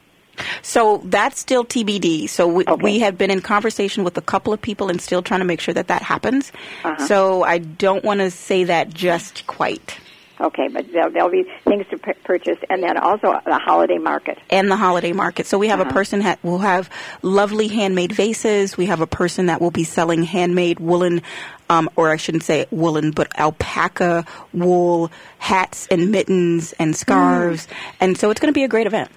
[0.61, 2.29] so that's still TBD.
[2.29, 2.81] So we, okay.
[2.81, 5.59] we, have been in conversation with a couple of people and still trying to make
[5.59, 6.51] sure that that happens.
[6.83, 7.05] Uh-huh.
[7.05, 9.97] So I don't want to say that just quite.
[10.41, 14.39] Okay, but there'll, there'll be things to p- purchase, and then also the holiday market.
[14.49, 15.45] And the holiday market.
[15.45, 15.89] So we have uh-huh.
[15.89, 16.89] a person that will have
[17.21, 18.75] lovely handmade vases.
[18.75, 21.21] We have a person that will be selling handmade woolen,
[21.69, 27.67] um, or I shouldn't say woolen, but alpaca wool hats and mittens and scarves.
[27.67, 27.73] Mm.
[27.99, 29.11] And so it's going to be a great event.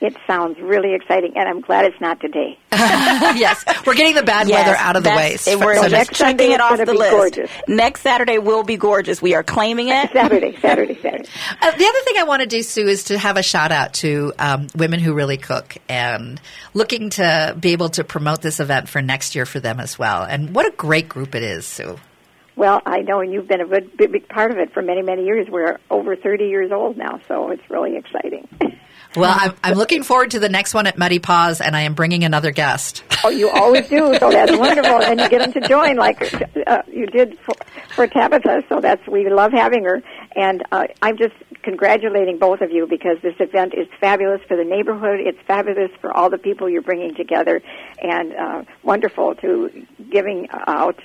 [0.00, 2.58] It sounds really exciting, and I'm glad it's not today.
[2.72, 5.36] yes, we're getting the bad yes, weather out of the way.
[5.36, 7.10] So we're so next checking it off the list.
[7.10, 7.50] Gorgeous.
[7.68, 9.22] Next Saturday will be gorgeous.
[9.22, 10.10] We are claiming it.
[10.12, 11.28] Saturday, Saturday, Saturday.
[11.60, 13.94] Uh, the other thing I want to do, Sue, is to have a shout out
[13.94, 16.40] to um, women who really cook and
[16.74, 20.24] looking to be able to promote this event for next year for them as well.
[20.24, 21.96] And what a great group it is, Sue.
[22.56, 25.24] Well, I know, and you've been a big, big part of it for many, many
[25.24, 25.48] years.
[25.48, 28.48] We're over 30 years old now, so it's really exciting.
[29.16, 31.94] Well, I'm, I'm looking forward to the next one at Muddy Paws, and I am
[31.94, 33.04] bringing another guest.
[33.22, 35.02] Oh, you always do, so that's wonderful.
[35.02, 36.34] And you get them to join, like
[36.66, 37.54] uh, you did for,
[37.94, 38.64] for Tabitha.
[38.68, 40.02] So that's we love having her.
[40.34, 44.64] And uh, I'm just congratulating both of you because this event is fabulous for the
[44.64, 45.20] neighborhood.
[45.20, 47.62] It's fabulous for all the people you're bringing together,
[48.02, 50.98] and uh, wonderful to giving out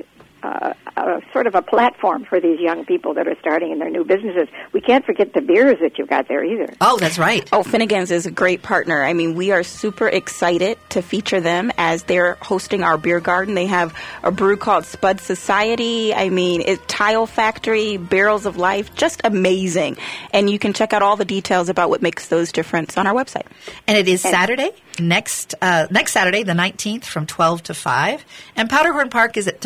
[0.43, 3.89] uh, a, sort of a platform for these young people that are starting in their
[3.89, 4.47] new businesses.
[4.73, 6.73] We can't forget the beers that you've got there either.
[6.81, 7.47] Oh, that's right.
[7.51, 9.03] Oh, Finnegan's is a great partner.
[9.03, 13.55] I mean, we are super excited to feature them as they're hosting our beer garden.
[13.55, 16.13] They have a brew called Spud Society.
[16.13, 19.97] I mean, it, Tile Factory, Barrels of Life, just amazing.
[20.31, 23.13] And you can check out all the details about what makes those difference on our
[23.13, 23.45] website.
[23.87, 24.71] And it is Saturday?
[24.99, 28.25] next uh, next Saturday, the 19th, from 12 to 5.
[28.55, 29.61] And Powderhorn Park is at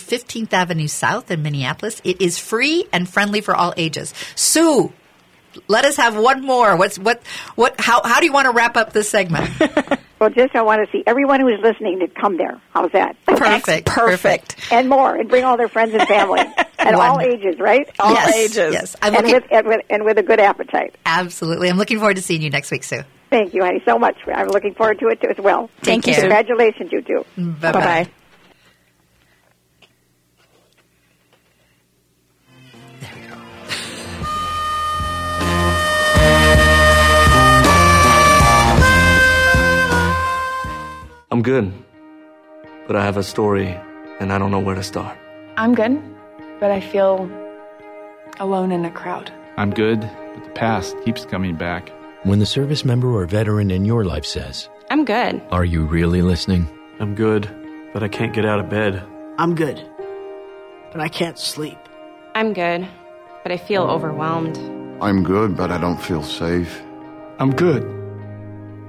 [0.00, 2.00] 3400 15th Avenue South in Minneapolis.
[2.04, 4.14] It is free and friendly for all ages.
[4.34, 4.92] Sue,
[5.68, 6.76] let us have one more.
[6.76, 7.22] What's what
[7.56, 9.50] what how how do you want to wrap up this segment?
[10.18, 12.60] well, just I want to see everyone who is listening to come there.
[12.72, 13.16] How's that?
[13.26, 13.86] Perfect.
[13.86, 14.72] Perfect.
[14.72, 16.40] And more, and bring all their friends and family,
[16.78, 17.88] At all ages, right?
[17.98, 18.72] All yes, ages.
[18.72, 18.96] Yes.
[19.02, 20.96] I'm and, with, and, with, and with a good appetite.
[21.06, 21.68] Absolutely.
[21.68, 23.02] I'm looking forward to seeing you next week, Sue.
[23.30, 24.16] Thank you, honey, so much.
[24.26, 25.70] I'm looking forward to it too, as well.
[25.80, 26.14] Thank, you.
[26.14, 27.24] Congratulations, you too.
[27.36, 28.10] Bye bye.
[41.32, 41.72] I'm good,
[42.86, 43.68] but I have a story
[44.20, 45.16] and I don't know where to start.
[45.56, 45.98] I'm good,
[46.60, 47.26] but I feel
[48.38, 49.32] alone in a crowd.
[49.56, 51.90] I'm good, but the past keeps coming back.
[52.24, 55.40] When the service member or veteran in your life says, I'm good.
[55.50, 56.68] Are you really listening?
[57.00, 57.48] I'm good,
[57.94, 59.02] but I can't get out of bed.
[59.38, 59.82] I'm good,
[60.92, 61.78] but I can't sleep.
[62.34, 62.86] I'm good,
[63.42, 64.58] but I feel overwhelmed.
[65.00, 66.82] I'm good, but I don't feel safe.
[67.38, 67.84] I'm good,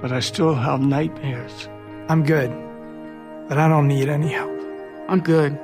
[0.01, 1.69] but I still have nightmares.
[2.09, 2.51] I'm good,
[3.47, 4.51] but I don't need any help.
[5.07, 5.57] I'm good,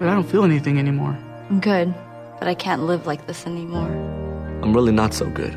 [0.00, 1.16] but I don't feel anything anymore.
[1.48, 1.94] I'm good,
[2.40, 3.92] but I can't live like this anymore.
[4.62, 5.52] I'm really not so good.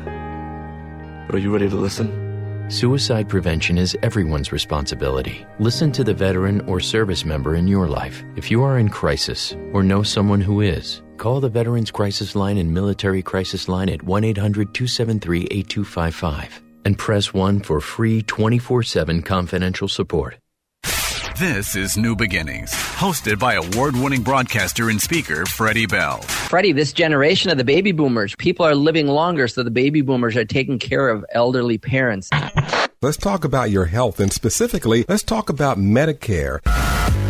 [1.26, 2.26] But are you ready to listen?
[2.70, 5.44] Suicide prevention is everyone's responsibility.
[5.58, 8.22] Listen to the veteran or service member in your life.
[8.36, 12.58] If you are in crisis or know someone who is, call the Veterans Crisis Line
[12.58, 18.82] and Military Crisis Line at 1 800 273 8255 and press 1 for free 24
[18.82, 20.38] 7 confidential support.
[21.38, 26.22] This is New Beginnings, hosted by award winning broadcaster and speaker Freddie Bell.
[26.22, 30.34] Freddie, this generation of the baby boomers, people are living longer, so the baby boomers
[30.34, 32.30] are taking care of elderly parents.
[33.00, 36.58] Let's talk about your health, and specifically, let's talk about Medicare.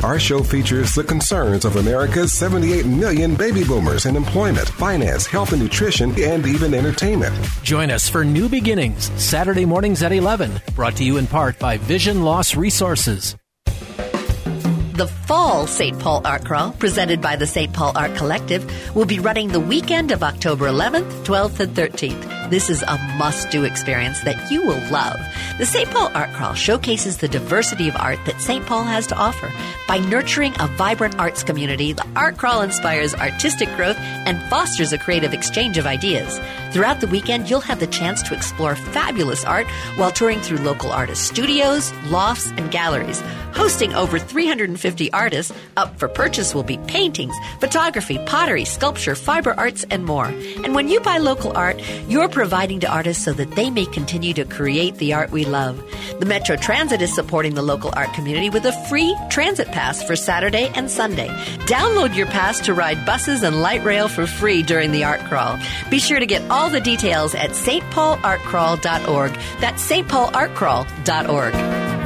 [0.02, 5.52] Our show features the concerns of America's 78 million baby boomers in employment, finance, health
[5.52, 7.34] and nutrition, and even entertainment.
[7.62, 11.76] Join us for New Beginnings, Saturday mornings at 11, brought to you in part by
[11.76, 13.36] Vision Loss Resources.
[13.66, 15.98] The fall St.
[15.98, 17.74] Paul Art Crawl, presented by the St.
[17.74, 18.64] Paul Art Collective,
[18.96, 22.37] will be running the weekend of October 11th, 12th, and 13th.
[22.50, 25.20] This is a must do experience that you will love.
[25.58, 25.90] The St.
[25.90, 28.64] Paul Art Crawl showcases the diversity of art that St.
[28.64, 29.52] Paul has to offer.
[29.86, 34.98] By nurturing a vibrant arts community, the Art Crawl inspires artistic growth and fosters a
[34.98, 36.40] creative exchange of ideas.
[36.72, 39.66] Throughout the weekend, you'll have the chance to explore fabulous art
[39.96, 43.22] while touring through local artist studios, lofts, and galleries.
[43.52, 49.84] Hosting over 350 artists, up for purchase will be paintings, photography, pottery, sculpture, fiber arts,
[49.90, 50.26] and more.
[50.26, 54.34] And when you buy local art, you're providing to artists so that they may continue
[54.34, 55.82] to create the art we love.
[56.20, 60.16] The Metro Transit is supporting the local art community with a free transit pass for
[60.16, 61.28] Saturday and Sunday.
[61.66, 65.58] Download your pass to ride buses and light rail for free during the art crawl.
[65.90, 69.32] Be sure to get all the details at stpaulartcrawl.org.
[69.60, 71.97] That's stpaulartcrawl.org.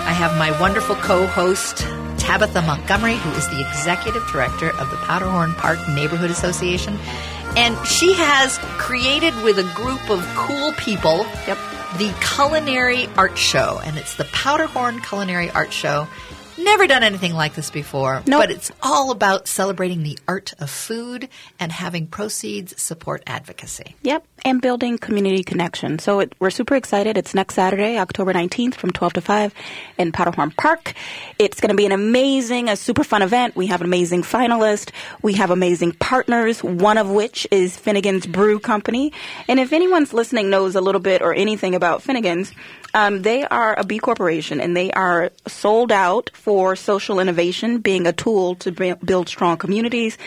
[0.10, 1.78] I have my wonderful co-host,
[2.18, 6.98] Tabitha Montgomery, who is the executive director of the Powderhorn Park Neighborhood Association.
[7.58, 11.60] And she has created with a group of cool people yep.
[12.00, 13.80] the Culinary Art Show.
[13.86, 16.08] And it's the Powderhorn Culinary Art Show.
[16.60, 18.42] Never done anything like this before, Nope.
[18.42, 23.96] but it's all about celebrating the art of food and having proceeds support advocacy.
[24.02, 26.00] Yep, and building community connection.
[26.00, 27.18] So it, we're super excited.
[27.18, 29.54] It's next Saturday, October 19th from 12 to 5
[29.98, 30.94] in Powderhorn Park.
[31.38, 33.56] It's going to be an amazing, a super fun event.
[33.56, 34.92] We have an amazing finalist.
[35.22, 39.14] We have amazing partners, one of which is Finnegan's Brew Company.
[39.48, 42.52] And if anyone's listening knows a little bit or anything about Finnegan's,
[42.94, 48.08] um, they are a B corporation and they are sold out for social innovation, being
[48.08, 50.18] a tool to b- build strong communities.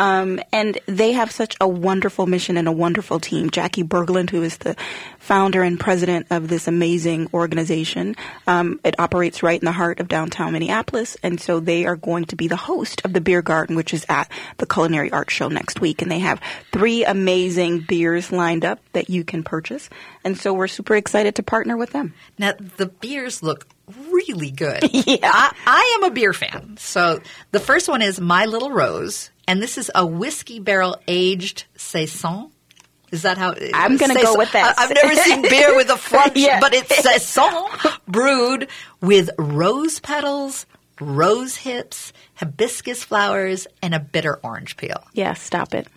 [0.00, 3.50] Um, and they have such a wonderful mission and a wonderful team.
[3.50, 4.74] Jacquie Berglund, who is the
[5.18, 10.08] founder and president of this amazing organization, um, it operates right in the heart of
[10.08, 13.76] downtown Minneapolis, and so they are going to be the host of the beer garden,
[13.76, 16.40] which is at the Culinary Art Show next week, and they have
[16.72, 19.90] three amazing beers lined up that you can purchase,
[20.24, 22.14] and so we're super excited to partner with them.
[22.38, 23.66] Now, the beers look
[24.10, 24.82] really good.
[24.92, 25.18] yeah.
[25.22, 26.76] I, I am a beer fan.
[26.78, 27.20] So
[27.50, 32.50] the first one is My Little Rose, and this is a whiskey barrel aged saison.
[33.10, 33.54] Is that how?
[33.74, 34.76] I'm gonna go with that.
[34.78, 36.60] I've never seen beer with a French, Yeah.
[36.60, 37.52] but it's saison
[38.06, 38.68] brewed
[39.00, 40.64] with rose petals,
[41.00, 45.02] rose hips, hibiscus flowers, and a bitter orange peel.
[45.12, 45.88] Yeah, stop it.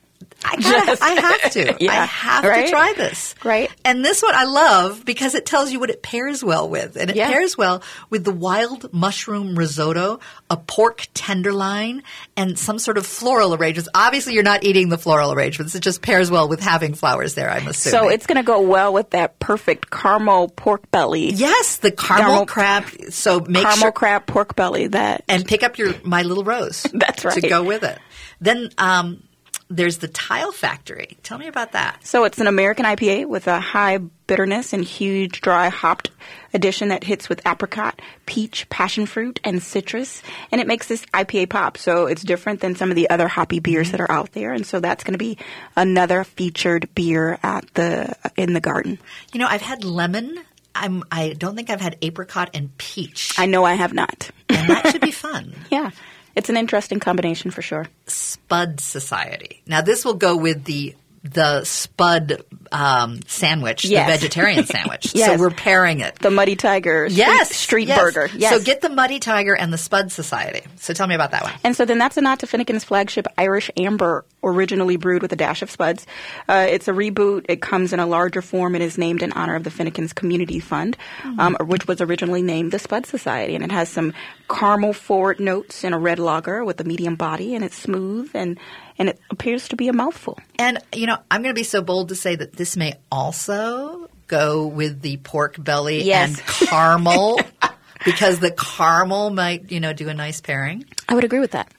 [0.45, 1.77] I, gotta, I have to.
[1.79, 2.65] Yeah, I have right?
[2.65, 3.35] to try this.
[3.43, 3.69] Right.
[3.85, 6.95] And this one I love because it tells you what it pairs well with.
[6.95, 7.29] And it Yeah.
[7.31, 10.19] pairs well with the wild mushroom risotto,
[10.49, 12.03] a pork tenderloin,
[12.37, 13.89] and some sort of floral arrangements.
[13.95, 15.75] Obviously, you're not eating the floral arrangements.
[15.75, 17.99] It just pairs well with having flowers there, I'm assuming.
[17.99, 21.31] So it's going to go well with that perfect caramel pork belly.
[21.31, 22.85] Yes, the caramel crab.
[23.09, 24.87] So make caramel sure crab pork belly.
[24.87, 26.83] That and pick up your My Little Rose.
[26.93, 27.41] That's right.
[27.41, 27.97] To go with it.
[28.41, 29.23] Then um,
[29.70, 31.18] there's the Tile Factory.
[31.24, 32.05] Tell me about that.
[32.05, 33.97] So it's an American IPA with a high
[34.28, 36.11] bitterness and huge dry hopped
[36.53, 40.22] addition that hits with apricot, peach, passion fruit, and citrus.
[40.51, 41.78] And it makes this IPA pop.
[41.78, 44.53] So it's different than some of the other hoppy beers that are out there.
[44.53, 45.38] And so that's going to be
[45.76, 48.99] another featured beer at the in the garden.
[49.34, 50.39] You know, I've had lemon.
[50.76, 51.03] I'm.
[51.11, 53.34] I don't think I've had apricot and peach.
[53.38, 54.32] I know I have not.
[54.49, 55.53] and that should be fun.
[55.72, 55.91] Yeah.
[56.36, 57.88] It's an interesting combination for sure.
[58.07, 59.61] Spud Society.
[59.67, 64.07] Now this will go with the the Spud um, sandwich, Yes.
[64.07, 65.15] the vegetarian sandwich.
[65.15, 65.28] Yes.
[65.30, 66.19] So we're pairing it.
[66.19, 67.99] The Muddy Tiger street, yes, street yes.
[67.99, 68.30] burger.
[68.36, 68.51] Yes.
[68.53, 70.61] So get the Muddy Tiger and the Spud Society.
[70.76, 71.53] So tell me about that one.
[71.63, 75.38] And so then that's a nod to Finnegan's flagship Irish Amber, originally brewed with a
[75.38, 76.05] dash of spuds.
[76.49, 77.45] Uh, it's a reboot.
[77.47, 80.59] It comes in a larger form and is named in honor of the Finnegan's Community
[80.59, 80.97] Fund,
[81.39, 83.55] um, which was originally named the Spud Society.
[83.55, 84.13] And it has some
[84.49, 88.59] caramel forward notes in a red lager with a medium body, and it's smooth and
[88.97, 90.37] and it appears to be a mouthful.
[90.59, 94.09] And you know, I'm going to be so bold to say that this may also
[94.27, 96.37] go with the pork belly Yes.
[96.39, 97.39] and caramel
[98.05, 100.85] because the caramel might, you know, do a nice pairing.
[101.09, 101.71] I would agree with that.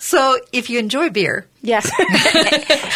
[0.00, 1.90] So if you enjoy beer, Yes.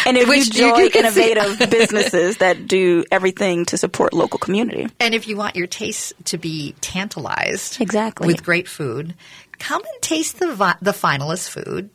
[0.05, 4.87] and if Which you enjoy innovative businesses that do everything to support local community.
[5.01, 8.27] and if you want your taste to be tantalized, Exactly.
[8.27, 9.15] with great food,
[9.59, 11.89] come and taste the vi- the finalist food.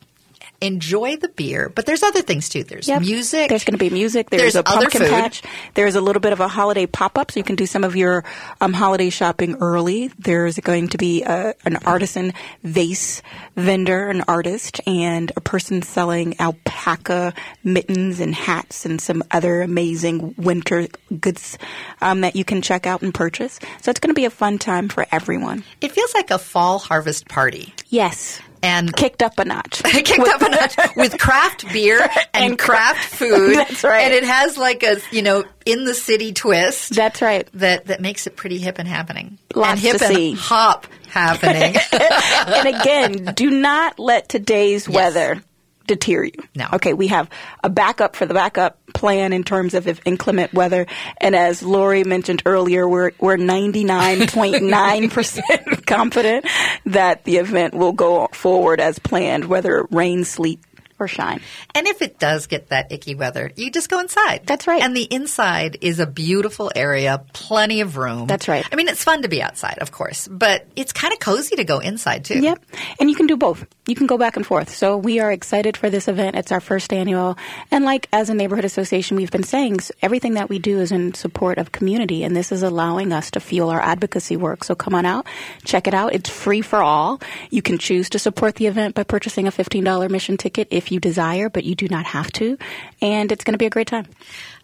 [0.61, 2.65] Enjoy the beer, but there's other things too.
[2.65, 3.03] There's Yep.
[3.03, 3.49] music.
[3.49, 4.29] There's going to be music.
[4.31, 5.43] There's, There's a pumpkin patch.
[5.75, 7.95] There's a little bit of a holiday pop up, so you can do some of
[7.95, 8.25] your
[8.61, 10.09] um, holiday shopping early.
[10.19, 12.33] There's going to be a, an artisan
[12.65, 13.23] vase
[13.57, 20.35] vendor, an artist, and a person selling alpaca mittens and hats and some other amazing
[20.37, 20.89] winter
[21.21, 21.57] goods
[22.01, 23.61] um, that you can check out and purchase.
[23.81, 25.63] So it's going to be a fun time for everyone.
[25.81, 27.75] It feels like a fall harvest party.
[27.89, 28.41] Yes.
[28.63, 29.83] And kicked up a notch.
[29.85, 32.01] kicked up a notch with craft beer
[32.35, 33.55] and, And craft food.
[33.57, 34.05] That's right.
[34.05, 36.95] And it has like a you know in the city twist.
[36.95, 37.49] That's right.
[37.55, 39.39] That that makes it pretty hip and happening.
[39.55, 40.33] Lots and hip to and see.
[40.35, 41.77] hop happening.
[41.93, 45.43] and again, do not let today's weather
[45.89, 46.32] deter you.
[46.55, 46.68] No.
[46.74, 47.28] Okay, we have
[47.64, 50.86] a backup for the backup plan in terms of if inclement weather.
[51.20, 56.47] And as Lori mentioned earlier, we're we're 99.9% confident
[56.86, 60.61] that the event will go forward as planned, whether rain, sleet,
[60.99, 61.40] or shine.
[61.74, 64.42] And if it does get that icky weather, you just go inside.
[64.46, 64.82] That's right.
[64.82, 68.26] And the inside is a beautiful area, plenty of room.
[68.26, 68.66] That's right.
[68.70, 71.64] I mean, it's fun to be outside, of course, but it's kind of cozy to
[71.64, 72.40] go inside too.
[72.40, 72.64] Yep.
[73.01, 73.66] And you can do both.
[73.86, 74.74] You can go back and forth.
[74.74, 76.36] So we are excited for this event.
[76.36, 77.38] It's our first annual.
[77.70, 81.14] And like as a neighborhood association, we've been saying everything that we do is in
[81.14, 82.24] support of community.
[82.24, 84.64] And this is allowing us to fuel our advocacy work.
[84.64, 85.26] So come on out,
[85.64, 86.12] check it out.
[86.12, 87.20] It's free for all.
[87.51, 91.01] You can choose to support the event by purchasing a $15 mission ticket if you
[91.01, 92.59] desire, but you do not have to.
[93.01, 94.07] And it's going to be a great time.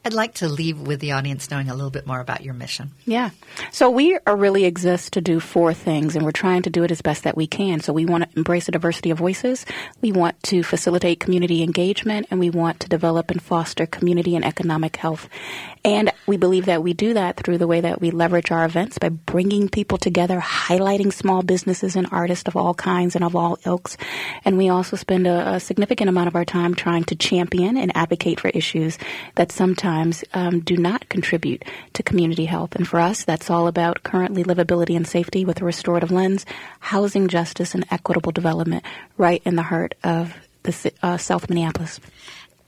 [0.06, 2.90] I'd like to leave with the audience knowing a little bit more about your mission.
[3.06, 3.30] Yeah.
[3.72, 6.90] So we are really exist to do four things, and we're trying to do it
[6.90, 7.80] as best that we can.
[7.80, 9.64] So we want to embrace a diversity of voices.
[10.02, 14.44] We want to facilitate community engagement, and we want to develop and foster community and
[14.44, 15.26] economic health.
[15.84, 18.96] And we believe that we do that through the way that we leverage our events
[18.96, 23.58] by bringing people together, highlighting small businesses and artists of all kinds and of all
[23.66, 23.98] ilks.
[24.46, 27.94] And we also spend a, a significant amount of our time trying to champion and
[27.94, 28.96] advocate for issues
[29.34, 32.74] that sometimes um, do not contribute to community health.
[32.74, 36.46] And for us, that's all about currently livability and safety with a restorative lens,
[36.80, 38.84] housing justice, and equitable development
[39.18, 42.00] right in the heart of the uh, South Minneapolis.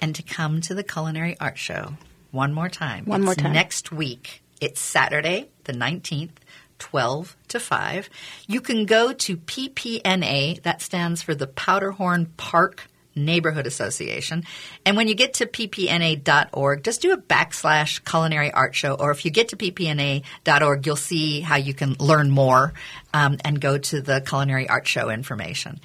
[0.02, 1.94] And to come to the Culinary Art Show
[2.30, 3.04] one more time.
[3.04, 3.52] One more time.
[3.52, 4.42] Next week.
[4.60, 6.30] It's Saturday, the 19th.
[6.78, 8.10] 12 to 5.
[8.46, 14.44] You can go to PPNA, that stands for the Powderhorn Park Neighborhood Association.
[14.84, 18.94] And when you get to ppna.org, just do a backslash culinary art show.
[18.94, 22.74] Or if you get to ppna.org, you'll see how you can learn more
[23.14, 25.80] um, and go to the culinary art show information.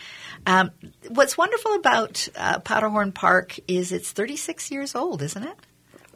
[0.46, 0.72] Um,
[1.08, 5.56] what's wonderful about uh, Powderhorn Park is it's 36 years old, isn't it?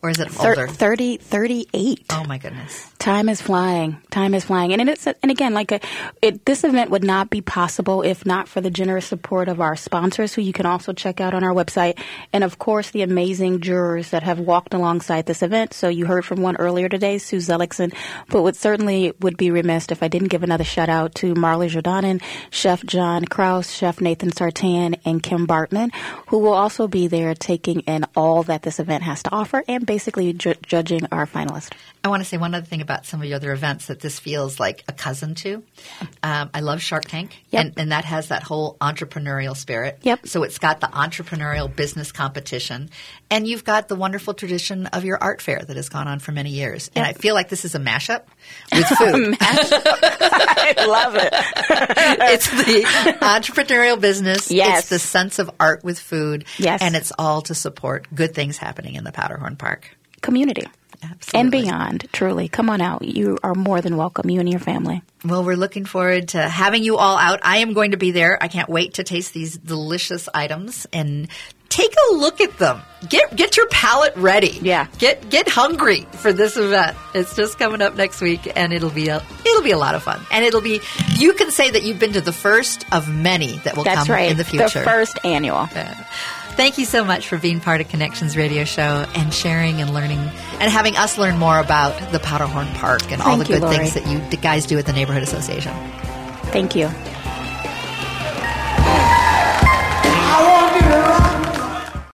[0.06, 0.68] Or is it older?
[0.68, 2.06] 30, 38.
[2.12, 2.92] Oh my goodness.
[3.00, 3.98] Time is flying.
[4.12, 5.80] Time is flying, and it's and again, like a,
[6.22, 9.76] it, this event would not be possible if not for the generous support of our
[9.76, 12.00] sponsors, who you can also check out on our website,
[12.34, 15.74] and of course the amazing jurors that have walked alongside this event.
[15.74, 17.94] So you heard from one earlier today, Sue Zelickson,
[18.30, 21.68] but would certainly would be remiss if I didn't give another shout out to Marley
[21.68, 25.92] Jordanen, Chef John Kraus, Chef Nathan Sartan, and Kim Bartmann,
[26.28, 29.86] who will also be there taking in all that this event has to offer and
[29.96, 31.72] basically ju- judging our finalists.
[32.04, 34.20] I want to say one other thing about some of your other events that this
[34.20, 35.64] feels like a cousin to.
[36.22, 37.62] Um, I love Shark Tank, Yep.
[37.66, 40.00] and, and that has that whole entrepreneurial spirit.
[40.04, 40.28] Yep.
[40.28, 42.90] So it's got the entrepreneurial business competition,
[43.32, 46.34] and you've got the wonderful tradition of your art fair that has gone on for
[46.34, 46.92] many years.
[46.94, 48.24] And I feel like this is a mashup
[48.74, 49.38] with food.
[49.40, 51.30] I love it.
[52.34, 52.84] it's the
[53.22, 54.52] entrepreneurial business.
[54.52, 54.80] Yes.
[54.82, 56.44] It's the sense of art with food.
[56.60, 56.82] Yes.
[56.82, 59.85] And it's all to support good things happening in the Powderhorn Park.
[60.26, 60.68] Community.
[61.04, 61.40] Absolutely.
[61.40, 62.48] And beyond, truly.
[62.48, 63.04] Come on out.
[63.04, 65.02] You are more than welcome, you and your family.
[65.24, 67.40] Well, we're looking forward to having you all out.
[67.44, 68.42] I am going to be there.
[68.42, 71.28] I can't wait to taste these delicious items and
[71.70, 72.82] take a look at them.
[73.10, 74.58] Get get your palate ready.
[74.62, 74.88] Yeah.
[74.98, 76.98] Get get hungry for this event.
[77.14, 80.04] It's just coming up next week and it'll be a it'll be a lot of
[80.04, 80.22] fun.
[80.32, 80.80] And it'll be
[81.18, 84.16] you can say that you've been to the first of many that will That's come
[84.16, 84.32] right.
[84.32, 84.80] in the future.
[84.80, 85.68] The first annual.
[86.56, 90.20] Thank you so much for being part of Connections Radio Show and sharing and learning
[90.20, 93.76] and having us learn more about the Powderhorn Park and all the you, good Lori.
[93.76, 95.74] things that you guys do at the Neighborhood Association.
[96.52, 96.90] Thank you.